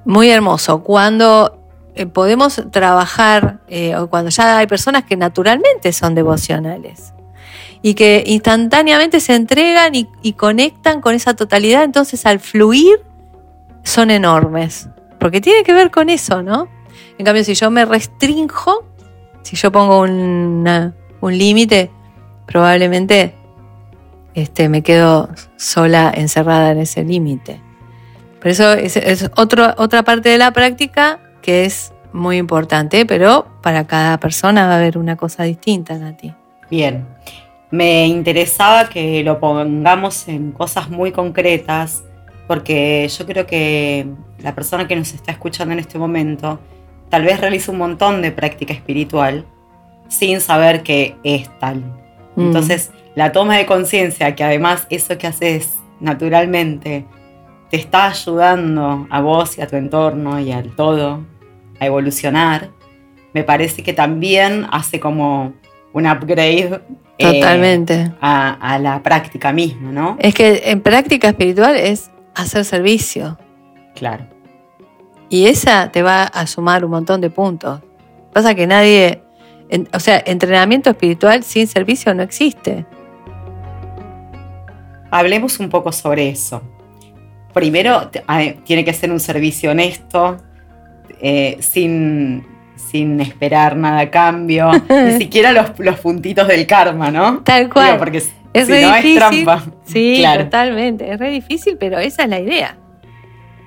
muy 0.06 0.30
hermoso. 0.30 0.84
Cuando 0.84 1.60
eh, 1.94 2.08
podemos 2.08 2.64
trabajar, 2.72 3.60
eh, 3.68 3.96
o 3.96 4.10
cuando 4.10 4.32
ya 4.32 4.58
hay 4.58 4.68
personas 4.68 5.04
que 5.04 5.16
naturalmente 5.16 5.94
son 5.94 6.16
devocionales 6.16 7.14
y 7.84 7.94
que 7.94 8.24
instantáneamente 8.26 9.20
se 9.20 9.36
entregan 9.36 9.94
y 9.94 10.34
conectan 10.34 11.02
con 11.02 11.14
esa 11.14 11.36
totalidad, 11.36 11.84
entonces 11.84 12.26
al 12.26 12.40
fluir 12.40 13.00
son 13.84 14.10
enormes. 14.10 14.90
Porque 15.20 15.42
tiene 15.42 15.64
que 15.64 15.74
ver 15.74 15.92
con 15.92 16.10
eso, 16.10 16.42
¿no? 16.42 16.68
En 17.18 17.26
cambio, 17.26 17.44
si 17.44 17.54
yo 17.54 17.70
me 17.70 17.86
restrinjo, 17.86 18.86
si 19.44 19.56
yo 19.56 19.72
pongo 19.72 20.00
un 20.00 21.04
límite, 21.22 21.92
probablemente 22.46 23.36
este, 24.34 24.70
me 24.70 24.82
quedo 24.82 25.30
sola 25.58 26.12
encerrada 26.16 26.72
en 26.72 26.80
ese 26.80 27.04
límite. 27.04 27.62
Por 28.42 28.50
eso 28.50 28.74
es, 28.74 29.30
otra 29.36 30.04
parte 30.04 30.30
de 30.30 30.38
la 30.38 30.52
práctica 30.52 31.20
que 31.42 31.66
es 31.66 31.94
muy 32.12 32.38
importante, 32.38 33.06
pero 33.06 33.48
para 33.62 33.88
cada 33.88 34.20
persona 34.20 34.68
va 34.68 34.74
a 34.74 34.78
haber 34.78 34.98
una 34.98 35.16
cosa 35.16 35.44
distinta, 35.44 35.98
Nati. 35.98 36.34
Bien, 36.70 37.06
me 37.74 38.06
interesaba 38.06 38.88
que 38.88 39.24
lo 39.24 39.40
pongamos 39.40 40.28
en 40.28 40.52
cosas 40.52 40.92
muy 40.92 41.12
concretas, 41.12 42.04
porque 42.48 43.08
yo 43.08 43.26
creo 43.26 43.48
que 43.48 44.06
la 44.38 44.54
persona 44.54 44.88
que 44.88 44.96
nos 44.96 45.12
está 45.12 45.32
escuchando 45.32 45.74
en 45.74 45.80
este 45.80 45.98
momento 45.98 46.60
tal 47.10 47.24
vez 47.24 47.42
realiza 47.42 47.72
un 47.72 47.80
montón 47.80 48.22
de 48.22 48.32
práctica 48.32 48.74
espiritual 48.74 49.48
sin 50.08 50.40
saber 50.40 50.84
que 50.84 51.16
es 51.24 51.50
tal. 51.58 51.78
Mm. 52.36 52.42
Entonces, 52.42 52.92
la 53.16 53.32
toma 53.32 53.58
de 53.58 53.66
conciencia, 53.66 54.36
que 54.36 54.44
además 54.44 54.86
eso 54.92 55.18
que 55.18 55.26
haces 55.26 55.74
naturalmente 56.00 57.08
te 57.72 57.78
está 57.78 58.06
ayudando 58.06 59.08
a 59.10 59.20
vos 59.20 59.58
y 59.58 59.62
a 59.62 59.68
tu 59.68 59.78
entorno 59.78 60.40
y 60.40 60.52
al 60.52 60.76
todo 60.76 61.22
a 61.80 61.88
evolucionar, 61.88 62.70
me 63.34 63.44
parece 63.44 63.82
que 63.82 63.94
también 63.94 64.68
hace 64.70 65.00
como 65.00 65.54
un 65.94 66.08
upgrade 66.08 66.82
eh, 67.18 67.34
Totalmente. 67.34 68.12
a, 68.20 68.54
a, 68.54 68.80
la 68.80 69.02
práctica 69.02 69.54
misma, 69.54 69.92
¿no? 69.92 70.18
Es 70.20 70.34
que 70.34 70.64
en 70.66 70.82
práctica 70.82 71.30
espiritual 71.30 71.76
es 71.76 72.12
hacer 72.36 72.66
servicio. 72.66 73.38
Claro. 73.96 74.26
Y 75.30 75.46
esa 75.48 75.92
te 75.92 76.04
va 76.04 76.24
a 76.24 76.46
sumar 76.48 76.84
un 76.84 76.92
montón 76.92 77.22
de 77.22 77.30
puntos. 77.30 77.82
Pasa 78.34 78.56
que 78.56 78.68
nadie, 78.68 79.24
o 79.94 80.00
sea, 80.00 80.22
entrenamiento 80.26 80.90
espiritual 80.90 81.44
sin 81.44 81.68
servicio 81.68 82.14
no 82.14 82.24
existe. 82.24 82.86
Hablemos 85.12 85.60
un 85.60 85.70
poco 85.70 85.92
sobre 85.92 86.30
eso. 86.30 86.62
Primero, 87.54 88.10
tiene 88.64 88.84
que 88.84 88.94
ser 88.94 89.12
un 89.12 89.20
servicio 89.20 89.72
honesto, 89.72 90.38
eh, 91.22 91.58
sin, 91.62 92.44
sin 92.76 93.20
esperar 93.22 93.76
nada 93.76 94.02
a 94.02 94.10
cambio, 94.10 94.72
ni 94.90 95.18
siquiera 95.18 95.52
los, 95.52 96.00
puntitos 96.00 96.48
del 96.48 96.68
karma, 96.68 97.12
¿no? 97.12 97.40
Tal 97.40 97.70
cual. 97.70 97.98
porque 97.98 98.18
es 98.18 98.34
si 98.54 98.72
no 98.72 98.96
es 98.96 99.16
trampa. 99.16 99.64
Sí, 99.86 100.24
totalmente. 100.38 101.12
Es 101.12 101.20
re 101.20 101.30
difícil, 101.30 101.78
pero 101.78 102.00
esa 102.00 102.24
es 102.24 102.30
la 102.30 102.40
idea 102.40 102.78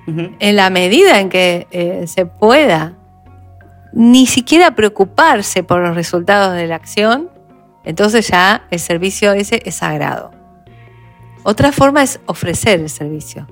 en 0.07 0.55
la 0.55 0.69
medida 0.69 1.19
en 1.19 1.29
que 1.29 1.67
eh, 1.71 2.07
se 2.07 2.25
pueda 2.25 2.93
ni 3.91 4.25
siquiera 4.25 4.71
preocuparse 4.71 5.63
por 5.63 5.81
los 5.81 5.95
resultados 5.95 6.53
de 6.55 6.67
la 6.67 6.75
acción, 6.75 7.29
entonces 7.83 8.27
ya 8.27 8.63
el 8.69 8.79
servicio 8.79 9.33
ese 9.33 9.61
es 9.65 9.75
sagrado. 9.75 10.31
Otra 11.43 11.71
forma 11.71 12.03
es 12.03 12.19
ofrecer 12.25 12.79
el 12.79 12.89
servicio. 12.89 13.47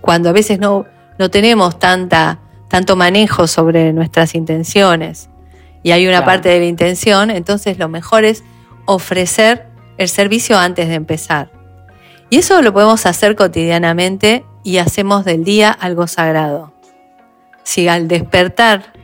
Cuando 0.00 0.28
a 0.28 0.32
veces 0.32 0.58
no, 0.58 0.86
no 1.18 1.30
tenemos 1.30 1.78
tanta, 1.78 2.38
tanto 2.68 2.96
manejo 2.96 3.46
sobre 3.46 3.92
nuestras 3.92 4.34
intenciones 4.34 5.28
y 5.86 5.92
hay 5.92 6.08
una 6.08 6.24
parte 6.24 6.48
de 6.48 6.58
la 6.58 6.64
intención, 6.64 7.30
entonces 7.30 7.78
lo 7.78 7.88
mejor 7.88 8.24
es 8.24 8.42
ofrecer 8.86 9.68
el 9.98 10.08
servicio 10.08 10.58
antes 10.58 10.88
de 10.88 10.94
empezar. 10.94 11.52
Y 12.28 12.38
eso 12.38 12.60
lo 12.60 12.72
podemos 12.72 13.06
hacer 13.06 13.36
cotidianamente 13.36 14.44
y 14.64 14.78
hacemos 14.78 15.24
del 15.24 15.44
día 15.44 15.70
algo 15.70 16.08
sagrado. 16.08 16.72
Si 17.62 17.86
al 17.86 18.08
despertar, 18.08 18.94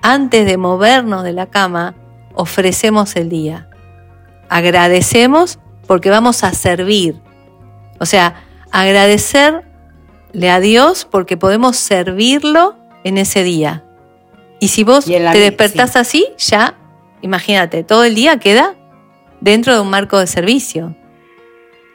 antes 0.00 0.46
de 0.46 0.56
movernos 0.56 1.24
de 1.24 1.34
la 1.34 1.44
cama, 1.44 1.94
ofrecemos 2.34 3.16
el 3.16 3.28
día, 3.28 3.68
agradecemos 4.48 5.58
porque 5.86 6.08
vamos 6.08 6.42
a 6.42 6.54
servir. 6.54 7.20
O 7.98 8.06
sea, 8.06 8.42
agradecerle 8.72 9.60
a 10.50 10.58
Dios 10.58 11.04
porque 11.04 11.36
podemos 11.36 11.76
servirlo 11.76 12.79
en 13.04 13.18
ese 13.18 13.42
día. 13.42 13.84
Y 14.60 14.68
si 14.68 14.84
vos 14.84 15.06
te 15.06 15.38
despertás 15.38 15.96
así, 15.96 16.26
ya, 16.38 16.74
imagínate, 17.22 17.82
todo 17.82 18.04
el 18.04 18.14
día 18.14 18.38
queda 18.38 18.74
dentro 19.40 19.74
de 19.74 19.80
un 19.80 19.88
marco 19.88 20.18
de 20.18 20.26
servicio. 20.26 20.94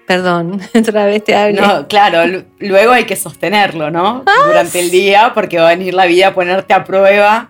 Perdón, 0.07 0.61
otra 0.79 1.05
vez 1.05 1.23
te 1.23 1.35
hablo. 1.35 1.61
No, 1.61 1.87
claro, 1.87 2.43
luego 2.59 2.91
hay 2.91 3.05
que 3.05 3.15
sostenerlo, 3.15 3.91
¿no? 3.91 4.23
Ah, 4.25 4.47
Durante 4.47 4.79
el 4.79 4.91
día, 4.91 5.31
porque 5.33 5.59
va 5.59 5.69
a 5.69 5.75
venir 5.75 5.93
la 5.93 6.05
vida 6.05 6.27
a 6.27 6.33
ponerte 6.33 6.73
a 6.73 6.83
prueba, 6.83 7.49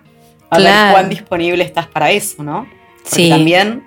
a 0.50 0.58
ver 0.58 0.92
cuán 0.92 1.08
disponible 1.08 1.64
estás 1.64 1.86
para 1.86 2.10
eso, 2.10 2.42
¿no? 2.42 2.66
Porque 3.02 3.24
sí. 3.24 3.28
también 3.28 3.86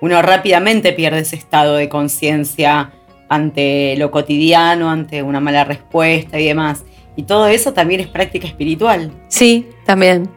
uno 0.00 0.20
rápidamente 0.22 0.92
pierde 0.92 1.20
ese 1.20 1.36
estado 1.36 1.76
de 1.76 1.88
conciencia 1.88 2.92
ante 3.28 3.94
lo 3.98 4.10
cotidiano, 4.10 4.90
ante 4.90 5.22
una 5.22 5.40
mala 5.40 5.64
respuesta 5.64 6.38
y 6.38 6.46
demás. 6.46 6.84
Y 7.18 7.24
todo 7.24 7.48
eso 7.48 7.72
también 7.72 8.00
es 8.00 8.06
práctica 8.06 8.46
espiritual. 8.46 9.10
Sí, 9.26 9.68
también. 9.84 10.30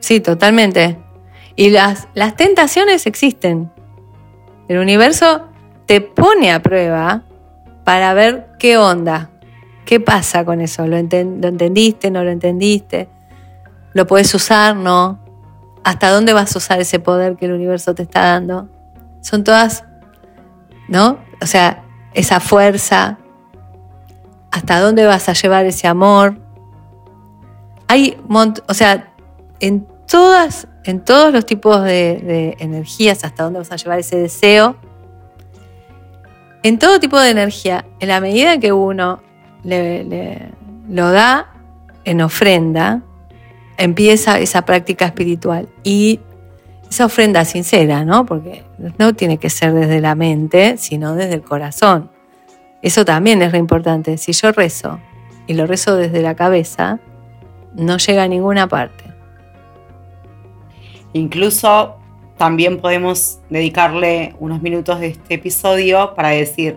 Sí, 0.00 0.20
totalmente. 0.20 0.98
Y 1.56 1.70
las, 1.70 2.08
las 2.12 2.36
tentaciones 2.36 3.06
existen. 3.06 3.72
El 4.68 4.80
universo 4.80 5.48
te 5.86 6.02
pone 6.02 6.52
a 6.52 6.62
prueba 6.62 7.22
para 7.84 8.12
ver 8.12 8.48
qué 8.58 8.76
onda, 8.76 9.30
qué 9.86 9.98
pasa 9.98 10.44
con 10.44 10.60
eso, 10.60 10.86
¿Lo, 10.86 10.98
entendiste, 10.98 12.10
no 12.10 12.22
lo 12.22 12.32
entendiste? 12.32 13.08
¿Lo 13.94 14.06
puedes 14.06 14.34
usar, 14.34 14.76
no? 14.76 15.18
¿Hasta 15.84 16.10
dónde 16.10 16.34
vas 16.34 16.54
a 16.54 16.58
usar 16.58 16.82
ese 16.82 16.98
poder 16.98 17.36
que 17.36 17.46
el 17.46 17.52
universo 17.52 17.94
te 17.94 18.02
está 18.02 18.24
dando? 18.24 18.68
Son 19.22 19.42
todas, 19.42 19.84
¿no? 20.86 21.18
O 21.40 21.46
sea, 21.46 21.82
esa 22.12 22.40
fuerza, 22.40 23.16
¿hasta 24.50 24.80
dónde 24.80 25.06
vas 25.06 25.28
a 25.28 25.32
llevar 25.32 25.66
ese 25.66 25.86
amor? 25.86 26.38
Hay, 27.88 28.16
o 28.66 28.74
sea, 28.74 29.12
en 29.60 29.86
todas 30.06 30.68
en 30.88 31.00
todos 31.00 31.34
los 31.34 31.44
tipos 31.44 31.84
de, 31.84 32.56
energías, 32.60 33.22
hasta 33.22 33.42
dónde 33.42 33.58
vas 33.58 33.70
a 33.70 33.76
llevar 33.76 33.98
ese 33.98 34.16
deseo. 34.16 34.74
En 36.62 36.78
todo 36.78 36.98
tipo 36.98 37.20
de 37.20 37.28
energía, 37.28 37.84
en 38.00 38.08
la 38.08 38.22
medida 38.22 38.58
que 38.58 38.72
uno 38.72 39.20
lo 39.64 41.10
da 41.10 41.52
en 42.06 42.22
ofrenda, 42.22 43.02
empieza 43.76 44.38
esa 44.38 44.62
práctica 44.62 45.04
espiritual. 45.04 45.68
Y 45.84 46.20
esa 46.88 47.04
ofrenda 47.04 47.44
sincera, 47.44 48.06
¿no? 48.06 48.24
Porque 48.24 48.64
no 48.96 49.12
tiene 49.12 49.36
que 49.36 49.50
ser 49.50 49.74
desde 49.74 50.00
la 50.00 50.14
mente, 50.14 50.78
sino 50.78 51.14
desde 51.14 51.34
el 51.34 51.42
corazón. 51.42 52.10
Eso 52.82 53.04
también 53.04 53.42
es 53.42 53.52
re 53.52 53.58
importante. 53.58 54.18
Si 54.18 54.32
yo 54.32 54.52
rezo 54.52 55.00
y 55.46 55.54
lo 55.54 55.66
rezo 55.66 55.96
desde 55.96 56.22
la 56.22 56.34
cabeza, 56.34 57.00
no 57.74 57.96
llega 57.96 58.22
a 58.22 58.28
ninguna 58.28 58.68
parte. 58.68 59.04
Incluso 61.12 61.96
también 62.36 62.80
podemos 62.80 63.40
dedicarle 63.50 64.36
unos 64.38 64.62
minutos 64.62 65.00
de 65.00 65.08
este 65.08 65.34
episodio 65.34 66.14
para 66.14 66.28
decir 66.28 66.76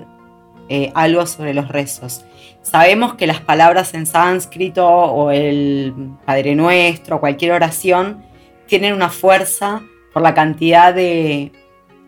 eh, 0.70 0.92
algo 0.96 1.26
sobre 1.28 1.54
los 1.54 1.68
rezos. 1.68 2.26
Sabemos 2.64 3.16
que 3.16 3.28
las 3.28 3.42
palabras 3.42 3.94
en 3.94 4.06
sánscrito 4.06 4.88
o 4.88 5.32
el 5.32 5.94
Padre 6.26 6.56
Nuestro, 6.56 7.20
cualquier 7.20 7.52
oración, 7.52 8.24
tienen 8.68 8.94
una 8.94 9.10
fuerza 9.10 9.82
por 10.14 10.22
la 10.22 10.34
cantidad 10.34 10.94
de 10.94 11.52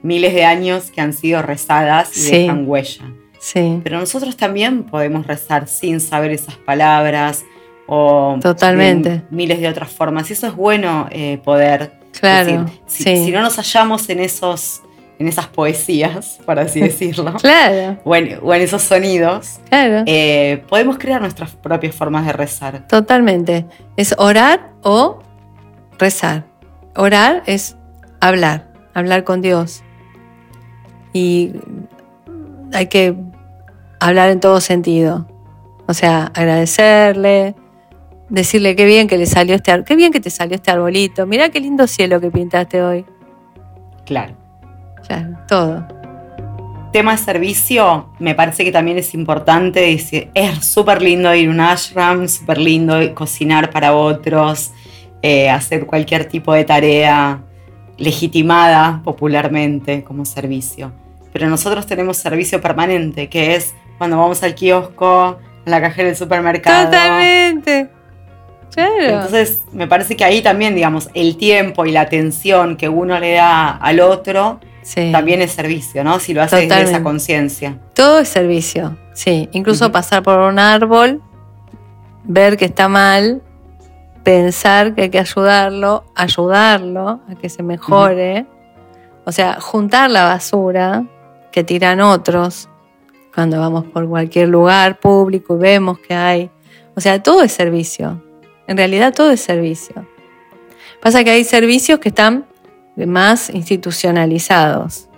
miles 0.02 0.34
de 0.34 0.46
años 0.46 0.92
que 0.92 1.02
han 1.02 1.14
sido 1.14 1.42
rezadas 1.42 2.16
y 2.18 2.32
dejan 2.32 2.68
huella. 2.68 3.06
Sí. 3.44 3.82
Pero 3.84 4.00
nosotros 4.00 4.38
también 4.38 4.86
podemos 4.86 5.28
rezar 5.28 5.68
sin 5.68 6.00
saber 6.00 6.32
esas 6.32 6.56
palabras 6.56 7.44
o 7.88 8.38
Totalmente. 8.42 9.24
miles 9.32 9.60
de 9.60 9.68
otras 9.68 9.92
formas. 9.92 10.30
Y 10.30 10.34
eso 10.34 10.48
es 10.48 10.56
bueno 10.56 11.10
eh, 11.12 11.42
poder 11.44 11.92
claro, 12.18 12.68
Si, 12.86 13.32
no 13.32 13.42
nos 13.42 13.58
hallamos 13.58 14.10
en 14.10 14.22
esos 14.22 14.82
en 15.20 15.28
esas 15.28 15.48
poesías, 15.48 16.40
por 16.46 16.58
así 16.58 16.80
decirlo, 16.80 17.34
claro. 17.34 18.00
o, 18.06 18.16
en, 18.16 18.62
esos 18.62 18.82
sonidos, 18.82 19.60
claro. 19.68 20.04
Eh, 20.06 20.64
podemos 20.70 20.98
crear 20.98 21.20
nuestras 21.20 21.52
propias 21.52 21.94
formas 21.94 22.26
de 22.26 22.32
rezar. 22.32 22.88
Totalmente. 22.88 23.66
Es 23.98 24.16
orar 24.18 24.72
o 24.84 25.20
rezar. 26.00 26.46
Orar 26.96 27.44
es 27.46 27.76
hablar, 28.22 28.72
hablar 28.94 29.26
con 29.26 29.42
Dios. 29.42 29.84
Y 31.12 31.52
hay 32.72 32.88
que 32.88 33.16
hablar 34.04 34.30
en 34.30 34.40
todo 34.40 34.60
sentido. 34.60 35.26
O 35.88 35.94
sea, 35.94 36.32
agradecerle, 36.34 37.56
decirle 38.30 38.76
qué 38.76 38.86
bien 38.86 39.08
que 39.08 39.18
le 39.18 39.26
salió 39.26 39.56
este 39.56 39.84
qué 39.86 39.96
bien 39.96 40.12
que 40.12 40.20
te 40.20 40.30
salió 40.30 40.56
este 40.56 40.72
arbolito, 40.72 41.26
mira 41.26 41.50
qué 41.50 41.60
lindo 41.60 41.88
cielo 41.88 42.20
que 42.20 42.30
pintaste 42.30 42.82
hoy. 42.82 43.06
Claro. 44.06 44.36
Claro, 45.08 45.38
todo. 45.48 45.88
Tema 46.92 47.14
de 47.14 47.18
servicio, 47.18 48.10
me 48.20 48.36
parece 48.36 48.64
que 48.64 48.72
también 48.72 48.98
es 48.98 49.14
importante 49.14 49.80
decir, 49.80 50.30
es 50.34 50.64
súper 50.64 51.02
lindo 51.02 51.34
ir 51.34 51.48
a 51.48 51.52
un 51.52 51.60
ashram, 51.60 52.28
súper 52.28 52.60
lindo 52.60 53.14
cocinar 53.16 53.72
para 53.72 53.96
otros, 53.96 54.72
eh, 55.22 55.50
hacer 55.50 55.86
cualquier 55.86 56.26
tipo 56.26 56.54
de 56.54 56.64
tarea 56.64 57.42
legitimada 57.98 59.02
popularmente 59.04 60.04
como 60.04 60.24
servicio. 60.26 60.92
Pero 61.34 61.50
nosotros 61.50 61.88
tenemos 61.88 62.18
servicio 62.18 62.62
permanente, 62.62 63.28
que 63.28 63.56
es 63.56 63.74
cuando 63.98 64.18
vamos 64.18 64.44
al 64.44 64.56
kiosco, 64.56 65.40
a 65.66 65.70
la 65.70 65.82
cajera 65.82 66.08
del 66.08 66.18
supermercado. 66.18 66.86
Totalmente. 66.86 67.90
Claro. 68.74 68.94
Entonces, 69.00 69.62
me 69.72 69.88
parece 69.88 70.16
que 70.16 70.24
ahí 70.24 70.42
también, 70.42 70.76
digamos, 70.76 71.10
el 71.14 71.38
tiempo 71.38 71.86
y 71.86 71.92
la 71.92 72.02
atención 72.02 72.76
que 72.76 72.90
uno 72.90 73.20
le 73.20 73.34
da 73.34 73.70
al 73.70 74.00
otro 74.00 74.60
también 75.12 75.42
es 75.42 75.52
servicio, 75.52 76.04
¿no? 76.04 76.20
Si 76.20 76.34
lo 76.34 76.42
hace 76.42 76.68
desde 76.68 76.82
esa 76.82 77.04
conciencia. 77.04 77.78
Todo 77.94 78.20
es 78.20 78.30
servicio, 78.30 78.98
sí. 79.14 79.48
Incluso 79.54 79.92
pasar 79.92 80.24
por 80.24 80.40
un 80.40 80.60
árbol, 80.60 81.22
ver 82.24 82.58
que 82.58 82.66
está 82.66 82.90
mal, 82.90 83.42
pensar 84.24 84.94
que 84.96 85.04
hay 85.04 85.10
que 85.10 85.20
ayudarlo, 85.20 86.04
ayudarlo 86.16 87.22
a 87.30 87.36
que 87.40 87.50
se 87.50 87.64
mejore. 87.64 88.46
O 89.26 89.32
sea, 89.32 89.62
juntar 89.62 90.12
la 90.12 90.24
basura 90.26 91.06
que 91.52 91.64
tiran 91.64 92.02
otros 92.02 92.70
cuando 93.34 93.60
vamos 93.60 93.86
por 93.86 94.08
cualquier 94.08 94.50
lugar 94.50 95.00
público 95.00 95.56
y 95.56 95.60
vemos 95.60 96.00
que 96.00 96.14
hay. 96.14 96.52
O 96.96 97.02
sea, 97.02 97.22
todo 97.22 97.44
es 97.44 97.52
servicio. 97.52 98.24
En 98.68 98.78
realidad 98.78 99.14
todo 99.14 99.32
es 99.32 99.42
servicio. 99.42 100.08
Pasa 101.02 101.24
que 101.24 101.32
hay 101.32 101.44
servicios 101.44 102.00
que 102.00 102.10
están 102.10 102.46
más 102.96 103.50
institucionalizados. 103.50 105.10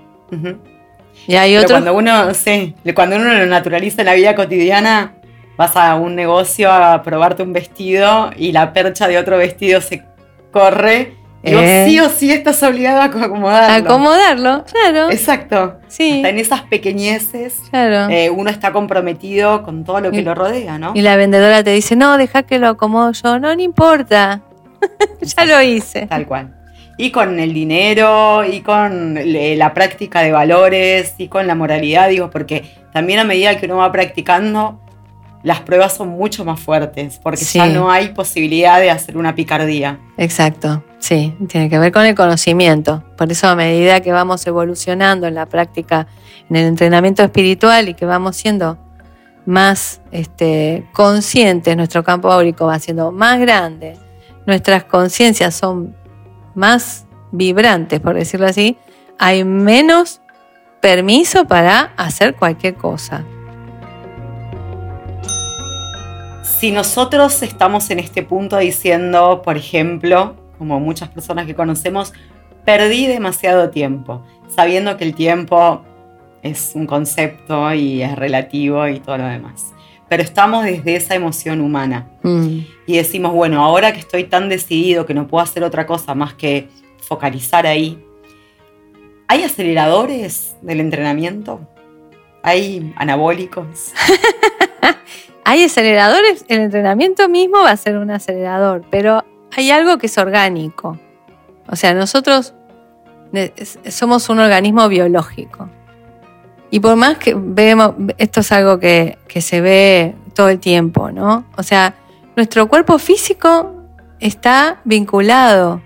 Y 1.27 1.35
hay 1.35 1.57
otros. 1.57 1.71
Cuando 1.71 1.93
uno, 1.93 2.33
sí, 2.33 2.75
cuando 2.93 3.17
uno 3.17 3.33
lo 3.33 3.45
naturaliza 3.45 4.01
en 4.01 4.07
la 4.07 4.13
vida 4.13 4.35
cotidiana, 4.35 5.15
vas 5.57 5.75
a 5.75 5.95
un 5.95 6.15
negocio 6.15 6.71
a 6.71 7.01
probarte 7.03 7.43
un 7.43 7.53
vestido 7.53 8.31
y 8.35 8.51
la 8.51 8.73
percha 8.73 9.07
de 9.07 9.17
otro 9.17 9.37
vestido 9.37 9.81
se 9.81 10.03
corre. 10.51 11.13
Eh. 11.45 11.85
sí 11.87 11.99
o 11.99 12.09
sí 12.09 12.31
estás 12.31 12.61
obligado 12.63 13.01
a 13.01 13.05
acomodarlo. 13.05 13.87
Acomodarlo, 13.87 14.65
claro. 14.65 15.11
Exacto. 15.11 15.79
Sí. 15.87 16.23
en 16.25 16.39
esas 16.39 16.61
pequeñeces, 16.63 17.55
claro. 17.69 18.11
Eh, 18.11 18.29
uno 18.29 18.49
está 18.49 18.71
comprometido 18.71 19.63
con 19.63 19.83
todo 19.83 20.01
lo 20.01 20.11
que 20.11 20.21
lo 20.21 20.35
rodea, 20.35 20.77
¿no? 20.77 20.91
Y 20.95 21.01
la 21.01 21.15
vendedora 21.15 21.63
te 21.63 21.71
dice, 21.71 21.95
no, 21.95 22.17
deja 22.17 22.43
que 22.43 22.59
lo 22.59 22.69
acomodo 22.69 23.11
yo. 23.11 23.39
No, 23.39 23.55
no 23.55 23.61
importa. 23.61 24.41
ya 25.21 25.45
lo 25.45 25.61
hice. 25.61 26.07
Tal 26.07 26.25
cual. 26.25 26.53
Y 26.97 27.11
con 27.11 27.39
el 27.39 27.53
dinero, 27.53 28.43
y 28.45 28.61
con 28.61 29.19
la 29.23 29.73
práctica 29.73 30.21
de 30.21 30.31
valores, 30.31 31.15
y 31.17 31.27
con 31.27 31.45
la 31.45 31.55
moralidad, 31.55 32.09
digo, 32.09 32.29
porque 32.29 32.63
también 32.93 33.19
a 33.19 33.25
medida 33.25 33.57
que 33.57 33.65
uno 33.65 33.77
va 33.77 33.91
practicando, 33.91 34.79
las 35.45 35.61
pruebas 35.61 35.93
son 35.93 36.09
mucho 36.09 36.43
más 36.43 36.59
fuertes, 36.59 37.19
porque 37.21 37.45
ya 37.45 37.67
no 37.67 37.91
hay 37.91 38.09
posibilidad 38.09 38.79
de 38.79 38.89
hacer 38.89 39.15
una 39.15 39.35
picardía. 39.35 39.99
Exacto, 40.17 40.83
sí, 40.97 41.37
tiene 41.47 41.69
que 41.69 41.77
ver 41.77 41.91
con 41.91 42.03
el 42.03 42.15
conocimiento. 42.15 43.03
Por 43.15 43.31
eso 43.31 43.47
a 43.47 43.55
medida 43.55 44.01
que 44.01 44.11
vamos 44.11 44.45
evolucionando 44.47 45.27
en 45.27 45.35
la 45.35 45.45
práctica, 45.45 46.07
en 46.49 46.55
el 46.55 46.65
entrenamiento 46.65 47.21
espiritual 47.21 47.87
y 47.89 47.93
que 47.93 48.07
vamos 48.07 48.37
siendo 48.37 48.79
más 49.45 50.01
este, 50.09 50.87
conscientes, 50.93 51.77
nuestro 51.77 52.03
campo 52.03 52.31
áurico 52.31 52.65
va 52.65 52.79
siendo 52.79 53.11
más 53.11 53.39
grande, 53.39 53.99
nuestras 54.47 54.85
conciencias 54.85 55.53
son 55.53 55.95
más 56.55 57.05
vibrantes, 57.31 57.99
por 57.99 58.15
decirlo 58.15 58.47
así, 58.47 58.79
hay 59.19 59.43
menos 59.43 60.21
permiso 60.81 61.45
para 61.45 61.93
hacer 61.97 62.33
cualquier 62.33 62.73
cosa. 62.73 63.23
Si 66.59 66.71
nosotros 66.71 67.41
estamos 67.43 67.89
en 67.89 67.99
este 67.99 68.23
punto 68.23 68.57
diciendo, 68.57 69.41
por 69.43 69.57
ejemplo, 69.57 70.35
como 70.57 70.79
muchas 70.79 71.09
personas 71.09 71.45
que 71.45 71.53
conocemos, 71.53 72.13
perdí 72.63 73.07
demasiado 73.07 73.69
tiempo, 73.69 74.23
sabiendo 74.47 74.95
que 74.95 75.03
el 75.03 75.15
tiempo 75.15 75.83
es 76.43 76.71
un 76.75 76.87
concepto 76.87 77.73
y 77.73 78.01
es 78.01 78.15
relativo 78.15 78.87
y 78.87 78.99
todo 78.99 79.17
lo 79.17 79.25
demás. 79.25 79.73
Pero 80.07 80.23
estamos 80.23 80.63
desde 80.63 80.95
esa 80.95 81.15
emoción 81.15 81.59
humana 81.59 82.07
mm. 82.23 82.59
y 82.85 82.97
decimos, 82.97 83.33
bueno, 83.33 83.63
ahora 83.63 83.91
que 83.91 83.99
estoy 83.99 84.23
tan 84.23 84.47
decidido 84.47 85.05
que 85.05 85.13
no 85.13 85.27
puedo 85.27 85.43
hacer 85.43 85.63
otra 85.63 85.85
cosa 85.85 86.15
más 86.15 86.35
que 86.35 86.69
focalizar 86.99 87.67
ahí, 87.67 88.01
¿hay 89.27 89.43
aceleradores 89.43 90.55
del 90.61 90.79
entrenamiento? 90.79 91.67
¿Hay 92.43 92.93
anabólicos? 92.95 93.91
Hay 95.45 95.63
aceleradores, 95.63 96.43
el 96.47 96.61
entrenamiento 96.61 97.29
mismo 97.29 97.59
va 97.59 97.71
a 97.71 97.77
ser 97.77 97.97
un 97.97 98.09
acelerador, 98.09 98.83
pero 98.89 99.23
hay 99.55 99.71
algo 99.71 99.97
que 99.99 100.07
es 100.07 100.17
orgánico. 100.17 100.99
O 101.67 101.75
sea, 101.75 101.93
nosotros 101.93 102.55
somos 103.89 104.27
un 104.29 104.39
organismo 104.39 104.89
biológico. 104.89 105.69
Y 106.71 106.79
por 106.79 106.95
más 106.95 107.17
que 107.19 107.35
vemos, 107.37 107.93
esto 108.17 108.39
es 108.39 108.51
algo 108.51 108.79
que, 108.79 109.19
que 109.27 109.41
se 109.41 109.61
ve 109.61 110.15
todo 110.33 110.49
el 110.49 110.59
tiempo, 110.59 111.11
¿no? 111.11 111.45
O 111.57 111.63
sea, 111.63 111.93
nuestro 112.35 112.67
cuerpo 112.67 112.97
físico 112.97 113.71
está 114.19 114.81
vinculado 114.83 115.81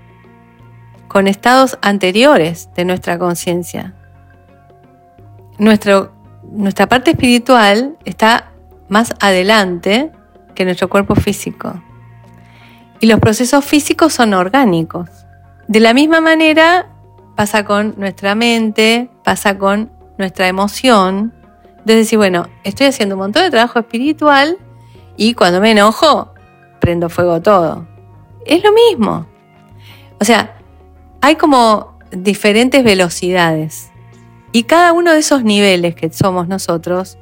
con 1.09 1.27
estados 1.27 1.77
anteriores 1.81 2.69
de 2.75 2.85
nuestra 2.85 3.19
conciencia. 3.19 3.93
Nuestra 5.57 6.09
parte 6.87 7.11
espiritual 7.11 7.97
está 8.05 8.48
más 8.89 9.13
adelante 9.19 10.11
que 10.55 10.65
nuestro 10.65 10.89
cuerpo 10.89 11.15
físico. 11.15 11.81
Y 12.99 13.07
los 13.07 13.19
procesos 13.19 13.63
físicos 13.63 14.13
son 14.13 14.33
orgánicos. 14.33 15.09
De 15.67 15.79
la 15.79 15.93
misma 15.93 16.19
manera 16.19 16.89
pasa 17.35 17.63
con 17.63 17.95
nuestra 17.97 18.35
mente, 18.35 19.09
pasa 19.23 19.57
con 19.57 19.91
nuestra 20.17 20.47
emoción. 20.47 21.33
De 21.85 21.95
decir, 21.95 22.17
bueno, 22.17 22.47
estoy 22.63 22.87
haciendo 22.87 23.15
un 23.15 23.19
montón 23.19 23.43
de 23.43 23.51
trabajo 23.51 23.79
espiritual 23.79 24.57
y 25.15 25.33
cuando 25.33 25.61
me 25.61 25.71
enojo, 25.71 26.33
prendo 26.81 27.09
fuego 27.09 27.41
todo. 27.41 27.87
Es 28.45 28.63
lo 28.63 28.71
mismo. 28.73 29.25
O 30.19 30.25
sea, 30.25 30.57
hay 31.21 31.35
como 31.35 31.97
diferentes 32.11 32.83
velocidades. 32.83 33.91
Y 34.51 34.63
cada 34.63 34.93
uno 34.93 35.13
de 35.13 35.19
esos 35.19 35.43
niveles 35.43 35.95
que 35.95 36.11
somos 36.11 36.47
nosotros 36.47 37.17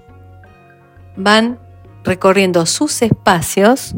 van 1.17 1.59
recorriendo 2.03 2.65
sus 2.65 3.01
espacios 3.01 3.93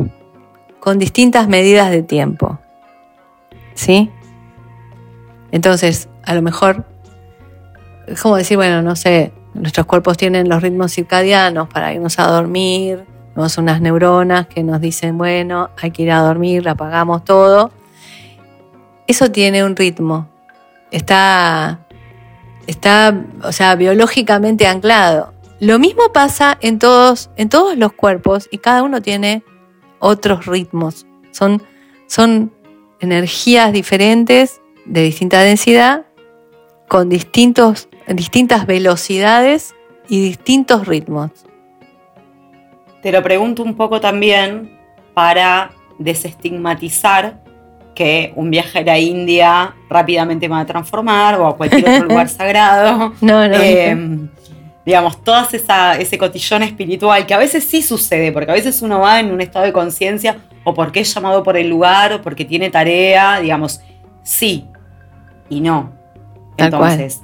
con 0.80 0.98
distintas 0.98 1.48
medidas 1.48 1.92
de 1.92 2.02
tiempo. 2.02 2.60
¿Sí? 3.76 4.10
Entonces, 5.52 6.10
a 6.24 6.34
lo 6.34 6.42
mejor, 6.42 6.86
es 8.08 8.22
como 8.22 8.36
decir, 8.36 8.58
bueno, 8.58 8.82
no 8.82 8.96
sé, 8.96 9.32
nuestros 9.54 9.86
cuerpos 9.86 10.18
tienen 10.18 10.50
los 10.50 10.62
ritmos 10.62 10.94
circadianos 10.94 11.68
para 11.70 11.94
irnos 11.94 12.20
a 12.20 12.28
dormir, 12.28 13.06
tenemos 13.34 13.58
unas 13.58 13.82
neuronas 13.82 14.48
que 14.48 14.64
nos 14.64 14.82
dicen, 14.82 15.18
bueno, 15.18 15.70
hay 15.82 15.92
que 15.92 16.04
ir 16.04 16.12
a 16.12 16.20
dormir, 16.20 16.68
apagamos 16.68 17.24
todo. 17.24 17.72
Eso 19.08 19.32
tiene 19.32 19.64
un 19.64 19.76
ritmo, 19.76 20.28
está, 20.92 21.80
está, 22.68 23.16
o 23.44 23.52
sea, 23.52 23.76
biológicamente 23.76 24.68
anclado. 24.68 25.34
Lo 25.60 25.78
mismo 25.78 26.14
pasa 26.14 26.58
en 26.62 26.80
todos, 26.80 27.30
en 27.36 27.50
todos 27.50 27.78
los 27.78 27.92
cuerpos 27.92 28.48
y 28.50 28.60
cada 28.60 28.82
uno 28.82 29.02
tiene 29.02 29.44
otros 30.00 30.46
ritmos. 30.46 31.06
Son, 31.32 31.62
son 32.08 32.54
energías 33.02 33.74
diferentes, 33.74 34.62
de 34.86 35.02
distinta 35.04 35.42
densidad, 35.42 36.06
con 36.88 37.10
distintos, 37.10 37.90
distintas 38.08 38.66
velocidades 38.66 39.76
y 40.08 40.22
distintos 40.22 40.88
ritmos. 40.88 41.32
Te 43.02 43.12
lo 43.12 43.22
pregunto 43.22 43.62
un 43.62 43.76
poco 43.76 44.00
también 44.00 44.80
para 45.14 45.72
desestigmatizar 46.00 47.44
que 47.94 48.32
un 48.38 48.50
viaje 48.50 48.80
a 48.80 48.84
la 48.84 48.98
India 48.98 49.76
rápidamente 49.90 50.48
me 50.48 50.56
va 50.56 50.62
a 50.62 50.66
transformar 50.66 51.40
o 51.40 51.48
a 51.48 51.58
cualquier 51.58 51.90
otro 51.90 52.06
lugar 52.10 52.30
sagrado. 52.30 53.14
No, 53.20 53.48
no. 53.48 53.58
Eh, 53.58 54.30
digamos, 54.90 55.24
todo 55.24 55.48
ese 56.00 56.18
cotillón 56.18 56.64
espiritual 56.64 57.28
que 57.28 57.36
a 57.36 57.38
veces 57.38 57.64
sí 57.64 57.84
sucede, 57.84 58.32
porque 58.32 58.50
a 58.50 58.56
veces 58.56 58.82
uno 58.82 59.00
va 59.00 59.20
en 59.20 59.32
un 59.32 59.40
estado 59.40 59.66
de 59.66 59.72
conciencia 59.72 60.38
o 60.64 60.74
porque 60.74 61.02
es 61.02 61.14
llamado 61.14 61.44
por 61.44 61.58
el 61.58 61.70
lugar 61.70 62.12
o 62.14 62.22
porque 62.24 62.44
tiene 62.44 62.72
tarea, 62.72 63.40
digamos, 63.40 63.82
sí 64.24 64.66
y 65.48 65.62
no. 65.62 65.92
Entonces, 66.58 67.22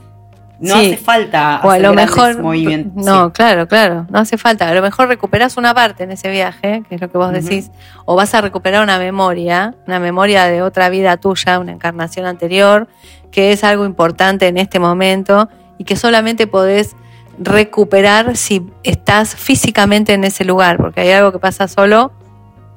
no 0.60 0.76
hace 0.76 0.96
falta 0.96 1.60
o 1.64 1.72
a 1.72 1.80
lo 1.80 1.96
mejor 1.96 2.40
movimientos. 2.40 3.04
No, 3.04 3.34
claro, 3.34 3.68
claro, 3.68 4.06
no 4.12 4.20
hace 4.20 4.38
falta. 4.38 4.70
A 4.70 4.74
lo 4.76 4.84
mejor 4.84 5.08
recuperas 5.08 5.58
una 5.58 5.74
parte 5.74 6.04
en 6.04 6.12
ese 6.12 6.30
viaje, 6.30 6.84
que 6.88 6.94
es 6.94 7.02
lo 7.02 7.10
que 7.10 7.18
vos 7.18 7.32
decís, 7.32 7.72
o 8.06 8.16
vas 8.16 8.36
a 8.36 8.42
recuperar 8.42 8.84
una 8.84 9.00
memoria, 9.00 9.74
una 9.88 10.00
memoria 10.00 10.46
de 10.46 10.62
otra 10.62 10.90
vida 10.90 11.18
tuya, 11.18 11.58
una 11.58 11.72
encarnación 11.72 12.28
anterior, 12.28 12.88
que 13.32 13.54
es 13.54 13.64
algo 13.64 13.86
importante 13.86 14.46
en 14.46 14.60
este 14.60 14.78
momento 14.78 15.50
y 15.80 15.84
que 15.84 15.96
solamente 15.96 16.46
podés 16.46 16.96
recuperar 17.38 18.38
si 18.38 18.66
estás 18.84 19.36
físicamente 19.36 20.14
en 20.14 20.24
ese 20.24 20.46
lugar, 20.46 20.78
porque 20.78 21.02
hay 21.02 21.12
algo 21.12 21.32
que 21.32 21.40
pasa 21.40 21.68
solo 21.68 22.12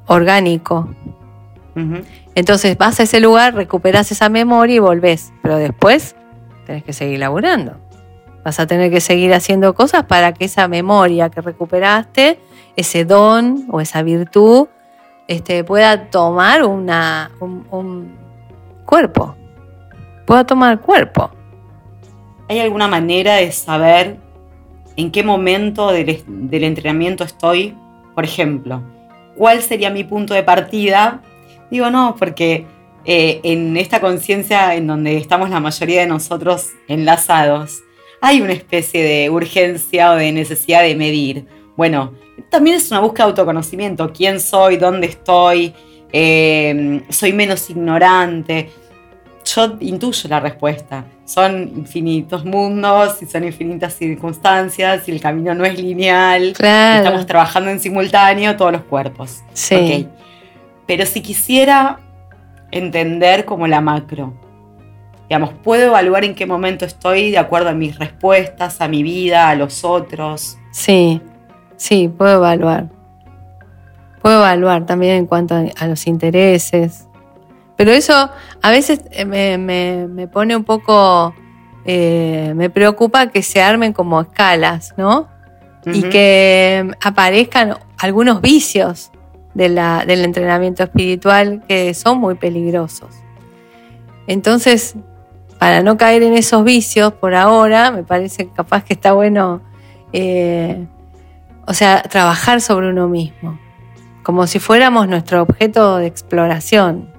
orgánico. 0.07 0.89
Entonces 2.35 2.77
vas 2.77 2.99
a 2.99 3.05
ese 3.05 3.21
lugar, 3.21 3.55
recuperas 3.55 4.11
esa 4.11 4.29
memoria 4.29 4.77
y 4.77 4.79
volvés, 4.81 5.33
pero 5.43 5.57
después 5.59 6.17
tenés 6.67 6.83
que 6.83 6.93
seguir 6.93 7.21
laburando. 7.21 7.77
Vas 8.45 8.59
a 8.59 8.67
tener 8.67 8.91
que 8.91 9.01
seguir 9.01 9.33
haciendo 9.33 9.75
cosas 9.75 10.05
para 10.05 10.33
que 10.33 10.47
esa 10.47 10.67
memoria 10.67 11.31
que 11.31 11.41
recuperaste, 11.41 12.41
ese 12.75 13.05
don 13.05 13.67
o 13.71 13.81
esa 13.81 14.03
virtud, 14.03 14.67
este, 15.29 15.63
pueda 15.63 16.07
tomar 16.11 16.65
una, 16.65 17.31
un 17.41 18.17
cuerpo, 18.85 19.37
pueda 20.27 20.45
tomar 20.45 20.81
cuerpo. 20.81 21.31
¿Hay 22.49 22.59
alguna 22.61 22.89
manera 22.89 23.37
de 23.37 23.53
saber 23.53 24.17
en 24.99 25.13
qué 25.13 25.23
momento 25.23 25.93
del, 25.93 26.65
entrenamiento 26.65 27.23
estoy, 27.23 27.73
por 28.17 28.25
ejemplo, 28.25 28.83
cuál 29.37 29.63
sería 29.63 29.91
mi 29.91 30.03
punto 30.03 30.35
de 30.35 30.43
partida. 30.43 31.23
Digo, 31.71 31.89
no, 31.89 32.17
porque 32.19 32.67
eh, 33.05 33.39
en 33.45 33.77
esta 33.77 34.01
conciencia 34.01 34.75
en 34.75 34.89
donde 34.89 35.17
estamos 35.17 35.51
la 35.51 35.61
mayoría 35.61 36.01
de 36.01 36.09
nosotros 36.09 36.71
enlazados, 36.89 37.79
hay 38.21 38.41
una 38.41 38.53
especie 38.53 39.05
de 39.05 39.31
urgencia 39.31 40.11
o 40.11 40.17
de 40.17 40.33
necesidad 40.33 40.83
de 40.83 40.97
medir. 40.97 41.47
Bueno, 41.77 42.15
también 42.51 42.75
es 42.75 42.91
una 42.91 42.99
búsqueda 42.99 43.27
de 43.27 43.31
autoconocimiento. 43.31 44.13
¿Quién 44.13 44.41
soy? 44.41 44.79
¿Dónde 44.79 45.07
estoy? 45.07 45.75
Eh, 46.13 47.03
¿Soy 47.09 47.33
menos 47.33 47.71
ignorante? 47.71 48.69
Yo 49.55 49.77
intuyo 49.81 50.29
la 50.29 50.41
respuesta. 50.41 51.05
Son 51.25 51.63
infinitos 51.77 52.45
mundos 52.45 53.23
y 53.23 53.27
son 53.27 53.45
infinitas 53.45 53.95
circunstancias 53.95 55.09
y 55.09 55.13
el 55.13 55.21
camino 55.21 55.55
no 55.55 55.65
es 55.65 55.79
lineal. 55.79 56.55
Estamos 56.59 57.27
trabajando 57.27 57.71
en 57.71 57.81
simultáneo 57.81 58.57
todos 58.57 58.73
los 58.73 58.83
cuerpos. 58.83 59.43
Sí. 59.53 60.07
Pero 60.87 61.07
si 61.07 61.21
quisiera 61.21 62.01
entender 62.71 63.45
como 63.45 63.67
la 63.67 63.81
macro, 63.81 64.35
digamos, 65.29 65.51
puedo 65.63 65.87
evaluar 65.87 66.25
en 66.25 66.35
qué 66.35 66.47
momento 66.47 66.85
estoy 66.85 67.31
de 67.31 67.39
acuerdo 67.39 67.71
a 67.71 67.75
mis 67.75 67.99
respuestas, 67.99 68.81
a 68.81 68.89
mi 68.89 69.03
vida, 69.03 69.49
a 69.49 69.55
los 69.55 69.85
otros. 69.85 70.59
Sí, 70.73 71.21
sí, 71.77 72.09
puedo 72.09 72.37
evaluar. 72.37 72.89
Puedo 74.23 74.39
evaluar 74.41 74.85
también 74.85 75.15
en 75.15 75.27
cuanto 75.27 75.55
a 75.55 75.87
los 75.87 76.07
intereses, 76.07 77.08
pero 77.79 77.93
eso 77.93 78.29
a 78.61 78.71
veces 78.73 79.03
eh, 79.13 79.25
me, 79.57 80.27
pone 80.27 80.57
un 80.57 80.65
poco, 80.65 81.33
eh, 81.85 82.53
me 82.57 82.71
preocupa 82.71 83.29
que 83.29 83.45
se 83.45 83.63
armen 83.63 83.93
como 83.93 84.21
escalas, 84.21 84.95
¿no? 84.97 85.29
Y 85.87 86.03
que 86.03 86.91
aparezcan 87.01 87.77
algunos 87.97 88.41
vicios 88.41 89.13
del 89.55 89.79
entrenamiento 90.25 90.83
espiritual 90.83 91.63
que 91.69 91.95
son 91.95 92.19
muy 92.19 92.35
peligrosos. 92.35 93.11
Entonces, 94.27 94.97
para 95.61 95.81
no 95.81 95.97
caer 95.97 96.25
en 96.25 96.35
esos 96.35 96.65
vicios 96.65 97.13
por 97.13 97.37
ahora, 97.37 97.93
me 97.93 98.03
parece 98.03 98.49
capaz 98.49 98.83
que 98.83 98.95
está 98.95 99.13
bueno, 99.13 99.63
eh, 100.13 100.85
o 101.65 101.75
sea, 101.75 102.03
trabajar 102.03 102.61
sobre 102.61 102.91
uno 102.91 103.07
mismo, 103.07 103.57
como 104.25 104.49
si 104.49 104.59
fuéramos 104.59 105.07
nuestro 105.07 105.43
objeto 105.43 105.99
de 105.99 106.09
exploración. 106.09 107.18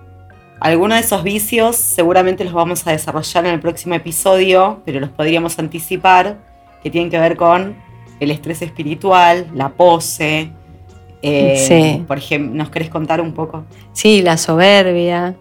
Algunos 0.60 0.98
de 0.98 1.06
esos 1.06 1.24
vicios 1.24 1.78
seguramente 1.78 2.44
los 2.44 2.54
vamos 2.54 2.86
a 2.86 2.92
desarrollar 2.92 3.46
en 3.46 3.54
el 3.54 3.60
próximo 3.62 3.96
episodio, 3.96 4.82
pero 4.84 5.00
los 5.00 5.10
podríamos 5.10 5.58
anticipar, 5.58 6.38
que 6.84 6.90
tienen 6.90 7.10
que 7.10 7.18
ver 7.18 7.38
con 7.38 7.76
el 8.20 8.32
estrés 8.32 8.62
espiritual, 8.62 9.48
la 9.54 9.70
pose. 9.70 10.52
Eh, 11.22 11.66
sí. 11.66 12.04
Por 12.06 12.18
ejemplo, 12.18 12.56
¿nos 12.56 12.70
querés 12.70 12.90
contar 12.90 13.22
un 13.22 13.34
poco? 13.34 13.64
Sí, 13.94 14.22
la 14.22 14.36
soberbia. 14.36 15.36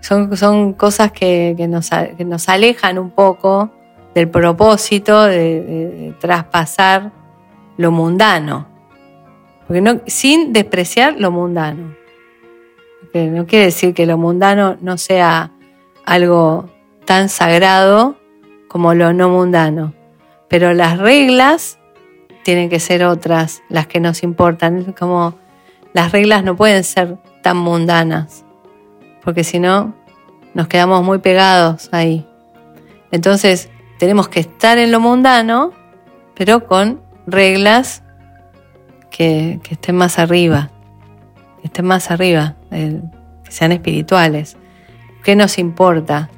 son, 0.00 0.36
son, 0.36 0.72
cosas 0.72 1.12
que, 1.12 1.54
nos, 1.68 2.48
alejan 2.48 2.98
un 2.98 3.10
poco 3.10 3.70
del 4.16 4.28
propósito 4.28 5.24
de, 5.24 6.12
traspasar 6.20 7.12
lo 7.76 7.92
mundano. 7.92 8.66
Porque 9.68 9.80
no, 9.80 10.00
sin 10.06 10.52
despreciar 10.52 11.20
lo 11.20 11.30
mundano 11.30 12.05
no 13.14 13.46
quiere 13.46 13.66
decir 13.66 13.94
que 13.94 14.06
lo 14.06 14.18
mundano 14.18 14.76
no 14.80 14.98
sea 14.98 15.52
algo 16.04 16.68
tan 17.04 17.28
sagrado 17.28 18.16
como 18.68 18.94
lo 18.94 19.12
no 19.12 19.28
mundano, 19.28 19.94
pero 20.48 20.72
las 20.74 20.98
reglas 20.98 21.78
tienen 22.42 22.68
que 22.68 22.80
ser 22.80 23.04
otras, 23.04 23.62
las 23.68 23.86
que 23.86 24.00
nos 24.00 24.22
importan, 24.22 24.94
como 24.98 25.34
las 25.92 26.12
reglas 26.12 26.44
no 26.44 26.56
pueden 26.56 26.84
ser 26.84 27.18
tan 27.42 27.56
mundanas, 27.56 28.44
porque 29.24 29.44
si 29.44 29.58
no 29.58 29.94
nos 30.54 30.68
quedamos 30.68 31.02
muy 31.02 31.18
pegados 31.18 31.88
ahí. 31.92 32.26
Entonces 33.10 33.70
tenemos 33.98 34.28
que 34.28 34.40
estar 34.40 34.78
en 34.78 34.92
lo 34.92 35.00
mundano, 35.00 35.72
pero 36.34 36.66
con 36.66 37.00
reglas 37.26 38.02
que, 39.10 39.60
que 39.62 39.74
estén 39.74 39.96
más 39.96 40.18
arriba 40.18 40.70
estén 41.66 41.84
más 41.84 42.10
arriba, 42.10 42.55
que 42.70 43.00
sean 43.48 43.72
espirituales. 43.72 44.56
¿Qué 45.24 45.36
nos 45.36 45.58
importa? 45.58 46.30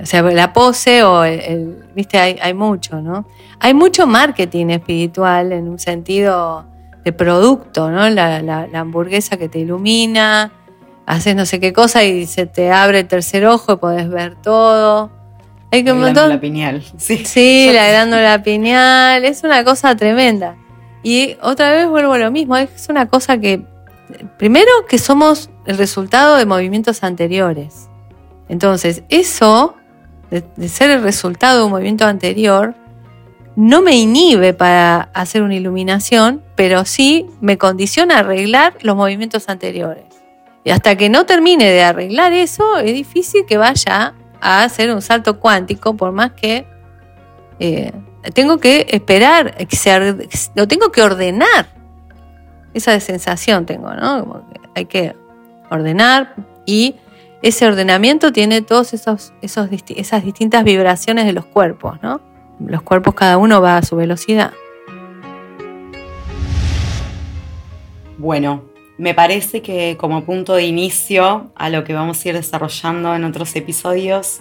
o 0.00 0.06
sea, 0.06 0.22
la 0.22 0.52
pose 0.52 1.02
o 1.02 1.24
el, 1.24 1.84
viste, 1.94 2.18
hay, 2.18 2.54
mucho, 2.54 3.02
¿no? 3.02 3.26
Hay 3.60 3.74
mucho 3.74 4.06
marketing 4.06 4.68
espiritual 4.68 5.52
en 5.52 5.68
un 5.68 5.78
sentido 5.78 6.64
de 7.04 7.12
producto, 7.12 7.90
¿no? 7.90 8.08
La, 8.08 8.68
hamburguesa 8.74 9.36
que 9.36 9.48
te 9.48 9.58
ilumina, 9.58 10.52
haces 11.04 11.36
no 11.36 11.44
sé 11.44 11.60
qué 11.60 11.72
cosa 11.72 12.02
y 12.04 12.26
se 12.26 12.46
te 12.46 12.70
abre 12.70 13.00
el 13.00 13.08
tercer 13.08 13.44
ojo 13.46 13.74
y 13.74 13.76
podés 13.76 14.08
ver 14.08 14.36
todo. 14.36 15.10
Hay 15.70 15.84
que 15.84 15.92
un 15.92 16.00
montón. 16.00 16.28
La 16.28 16.40
piñal. 16.40 16.82
Sí, 16.96 17.24
sí 17.24 17.70
la 17.72 18.04
la 18.04 18.42
piñal. 18.42 19.24
Es 19.24 19.42
una 19.42 19.64
cosa 19.64 19.96
tremenda. 19.96 20.56
Y 21.02 21.36
otra 21.42 21.72
vez 21.72 21.88
vuelvo 21.88 22.12
a 22.12 22.18
lo 22.18 22.30
mismo. 22.30 22.56
Es 22.56 22.88
una 22.88 23.08
cosa 23.08 23.38
que 23.38 23.64
primero 24.38 24.70
que 24.88 24.98
somos 24.98 25.50
el 25.66 25.78
resultado 25.78 26.36
de 26.36 26.46
movimientos 26.46 27.02
anteriores. 27.02 27.88
Entonces, 28.48 29.02
eso, 29.08 29.76
de, 30.30 30.68
ser 30.68 30.90
el 30.90 31.02
resultado 31.02 31.58
de 31.58 31.64
un 31.64 31.70
movimiento 31.70 32.06
anterior, 32.06 32.74
no 33.54 33.82
me 33.82 33.96
inhibe 33.96 34.54
para 34.54 35.10
hacer 35.14 35.42
una 35.42 35.54
iluminación, 35.54 36.42
pero 36.56 36.84
sí 36.84 37.26
me 37.40 37.58
condiciona 37.58 38.16
a 38.16 38.18
arreglar 38.20 38.74
los 38.80 38.96
movimientos 38.96 39.48
anteriores. 39.48 40.04
Y 40.64 40.70
hasta 40.70 40.96
que 40.96 41.08
no 41.08 41.26
termine 41.26 41.70
de 41.70 41.82
arreglar 41.82 42.32
eso, 42.32 42.78
es 42.78 42.94
difícil 42.94 43.44
que 43.46 43.56
vaya 43.56 44.14
a 44.40 44.64
hacer 44.64 44.92
un 44.92 45.02
salto 45.02 45.38
cuántico, 45.38 45.96
por 45.96 46.12
más 46.12 46.32
que 46.32 46.66
eh, 47.58 47.92
tengo 48.34 48.58
que 48.58 48.86
esperar, 48.90 49.54
lo 50.54 50.68
tengo 50.68 50.92
que 50.92 51.02
ordenar. 51.02 51.66
Esa 52.74 52.98
sensación 53.00 53.66
tengo, 53.66 53.92
¿no? 53.94 54.44
hay 54.74 54.86
que 54.86 55.14
ordenar 55.70 56.34
y 56.66 56.96
ese 57.42 57.66
ordenamiento 57.66 58.32
tiene 58.32 58.62
todas 58.62 58.94
esos, 58.94 59.32
esos, 59.42 59.68
esas 59.88 60.24
distintas 60.24 60.64
vibraciones 60.64 61.26
de 61.26 61.32
los 61.32 61.44
cuerpos, 61.44 61.98
¿no? 62.02 62.20
Los 62.64 62.82
cuerpos 62.82 63.14
cada 63.14 63.36
uno 63.36 63.60
va 63.60 63.78
a 63.78 63.82
su 63.82 63.96
velocidad. 63.96 64.52
Bueno, 68.18 68.62
me 68.98 69.14
parece 69.14 69.62
que 69.62 69.96
como 69.98 70.24
punto 70.24 70.54
de 70.54 70.64
inicio 70.64 71.50
a 71.56 71.68
lo 71.70 71.82
que 71.82 71.92
vamos 71.92 72.24
a 72.24 72.28
ir 72.28 72.34
desarrollando 72.36 73.14
en 73.16 73.24
otros 73.24 73.56
episodios, 73.56 74.40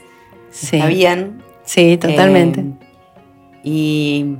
está 0.51 0.85
bien. 0.85 1.41
Sí, 1.63 1.97
totalmente. 1.97 2.59
Eh, 2.61 2.75
y 3.63 4.35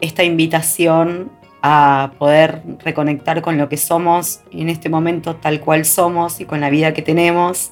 esta 0.00 0.22
invitación 0.22 1.32
a 1.66 2.10
poder 2.18 2.60
reconectar 2.84 3.40
con 3.40 3.56
lo 3.56 3.70
que 3.70 3.78
somos 3.78 4.40
en 4.52 4.68
este 4.68 4.90
momento 4.90 5.36
tal 5.36 5.60
cual 5.60 5.86
somos 5.86 6.38
y 6.42 6.44
con 6.44 6.60
la 6.60 6.68
vida 6.68 6.92
que 6.92 7.00
tenemos 7.00 7.70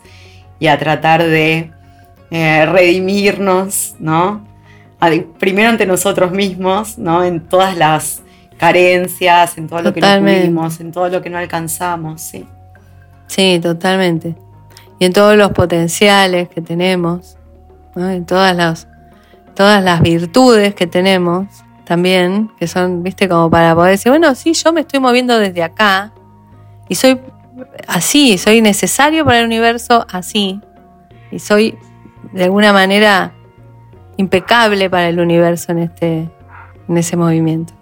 y 0.58 0.68
a 0.68 0.78
tratar 0.78 1.22
de 1.22 1.70
eh, 2.30 2.64
redimirnos, 2.64 3.94
¿no? 3.98 4.46
primero 5.38 5.68
ante 5.68 5.84
nosotros 5.84 6.32
mismos, 6.32 6.96
¿no? 6.96 7.22
En 7.22 7.40
todas 7.40 7.76
las 7.76 8.22
carencias, 8.56 9.58
en 9.58 9.68
todo 9.68 9.82
lo 9.82 9.92
que 9.92 10.00
no 10.00 10.20
pudimos, 10.20 10.80
en 10.80 10.90
todo 10.90 11.08
lo 11.10 11.20
que 11.20 11.28
no 11.28 11.36
alcanzamos, 11.36 12.22
sí. 12.22 12.46
Sí, 13.26 13.58
totalmente. 13.60 14.36
Y 15.00 15.04
en 15.04 15.12
todos 15.12 15.36
los 15.36 15.50
potenciales 15.50 16.48
que 16.48 16.62
tenemos, 16.62 17.36
en 17.96 18.24
todas 18.24 18.56
las, 18.56 18.88
todas 19.54 19.84
las 19.84 20.00
virtudes 20.00 20.74
que 20.74 20.86
tenemos 20.86 21.46
también, 21.84 22.50
que 22.58 22.66
son, 22.66 23.02
viste, 23.02 23.28
como 23.28 23.50
para 23.50 23.74
poder 23.74 23.92
decir, 23.92 24.10
bueno, 24.10 24.34
sí, 24.34 24.52
yo 24.54 24.72
me 24.72 24.82
estoy 24.82 25.00
moviendo 25.00 25.38
desde 25.38 25.62
acá 25.62 26.12
y 26.88 26.94
soy 26.94 27.20
así, 27.86 28.38
soy 28.38 28.60
necesario 28.60 29.24
para 29.24 29.40
el 29.40 29.46
universo 29.46 30.06
así, 30.10 30.60
y 31.30 31.38
soy 31.38 31.76
de 32.32 32.44
alguna 32.44 32.72
manera 32.72 33.32
impecable 34.16 34.88
para 34.90 35.08
el 35.08 35.18
universo 35.20 35.72
en, 35.72 35.78
este, 35.78 36.28
en 36.88 36.96
ese 36.96 37.16
movimiento. 37.16 37.72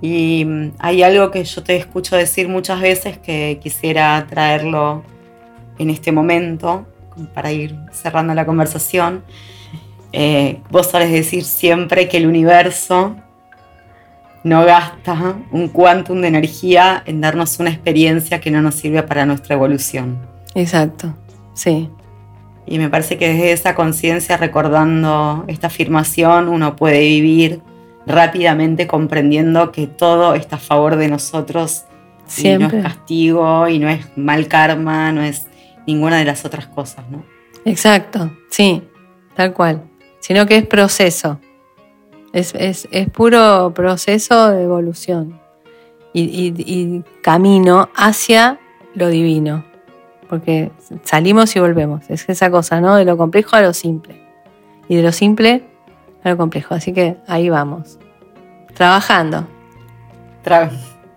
Y 0.00 0.44
mm, 0.44 0.72
hay 0.78 1.02
algo 1.02 1.30
que 1.30 1.44
yo 1.44 1.62
te 1.62 1.76
escucho 1.76 2.16
decir 2.16 2.48
muchas 2.48 2.80
veces 2.80 3.18
que 3.18 3.58
quisiera 3.62 4.26
traerlo 4.28 5.02
en 5.78 5.90
este 5.90 6.12
momento 6.12 6.86
para 7.34 7.52
ir 7.52 7.76
cerrando 7.92 8.34
la 8.34 8.44
conversación. 8.44 9.24
Eh, 10.18 10.62
vos 10.70 10.86
sabes 10.86 11.12
decir 11.12 11.44
siempre 11.44 12.08
que 12.08 12.16
el 12.16 12.26
universo 12.26 13.16
no 14.44 14.64
gasta 14.64 15.36
un 15.50 15.68
quantum 15.68 16.22
de 16.22 16.28
energía 16.28 17.02
en 17.04 17.20
darnos 17.20 17.60
una 17.60 17.68
experiencia 17.68 18.40
que 18.40 18.50
no 18.50 18.62
nos 18.62 18.76
sirve 18.76 19.02
para 19.02 19.26
nuestra 19.26 19.56
evolución. 19.56 20.16
Exacto, 20.54 21.14
sí. 21.52 21.90
Y 22.64 22.78
me 22.78 22.88
parece 22.88 23.18
que 23.18 23.28
desde 23.28 23.52
esa 23.52 23.74
conciencia, 23.74 24.38
recordando 24.38 25.44
esta 25.48 25.66
afirmación, 25.66 26.48
uno 26.48 26.76
puede 26.76 27.00
vivir 27.00 27.60
rápidamente 28.06 28.86
comprendiendo 28.86 29.70
que 29.70 29.86
todo 29.86 30.34
está 30.34 30.56
a 30.56 30.60
favor 30.60 30.96
de 30.96 31.08
nosotros 31.08 31.84
y 32.38 32.56
no 32.56 32.68
es 32.68 32.82
castigo 32.82 33.68
y 33.68 33.78
no 33.78 33.90
es 33.90 34.16
mal 34.16 34.48
karma, 34.48 35.12
no 35.12 35.20
es 35.20 35.46
ninguna 35.86 36.16
de 36.16 36.24
las 36.24 36.46
otras 36.46 36.66
cosas, 36.68 37.04
¿no? 37.10 37.22
Exacto, 37.66 38.30
sí, 38.48 38.82
tal 39.34 39.52
cual. 39.52 39.82
Sino 40.26 40.46
que 40.46 40.56
es 40.56 40.66
proceso. 40.66 41.38
Es, 42.32 42.54
puro 43.12 43.72
proceso 43.74 44.50
de 44.50 44.64
evolución 44.64 45.40
y 46.12 47.02
camino 47.22 47.88
hacia 47.94 48.58
lo 48.94 49.08
divino 49.08 49.64
porque 50.28 50.70
salimos 51.04 51.54
y 51.56 51.60
volvemos. 51.60 52.08
Es 52.08 52.28
esa 52.28 52.50
cosa, 52.50 52.80
¿no? 52.80 52.96
De 52.96 53.04
lo 53.04 53.16
complejo 53.16 53.56
a 53.56 53.62
lo 53.62 53.72
simple. 53.72 54.20
Y 54.88 54.96
de 54.96 55.02
lo 55.02 55.12
simple 55.12 55.64
a 56.22 56.30
lo 56.30 56.36
complejo. 56.36 56.74
Así 56.74 56.92
que 56.92 57.16
ahí 57.26 57.48
vamos. 57.48 57.98
Trabajando. 58.74 59.46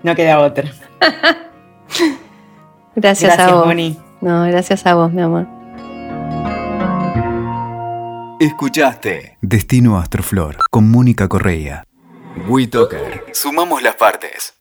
no 0.03 0.15
queda 0.15 0.39
otra. 0.39 0.71
gracias, 2.95 3.37
a 3.39 3.53
vos. 3.53 3.75
No, 4.21 4.43
gracias 4.45 4.85
a 4.85 4.95
vos, 4.95 5.11
mi 5.11 5.21
amor. 5.21 5.58
Escuchaste 8.39 9.37
Destino 9.41 9.99
Astroflor 9.99 10.55
con 10.69 10.89
Mónica 10.89 11.27
Correa. 11.27 11.83
WeToker. 12.47 13.25
Sumamos 13.33 13.83
las 13.83 13.97
partes. 13.97 14.58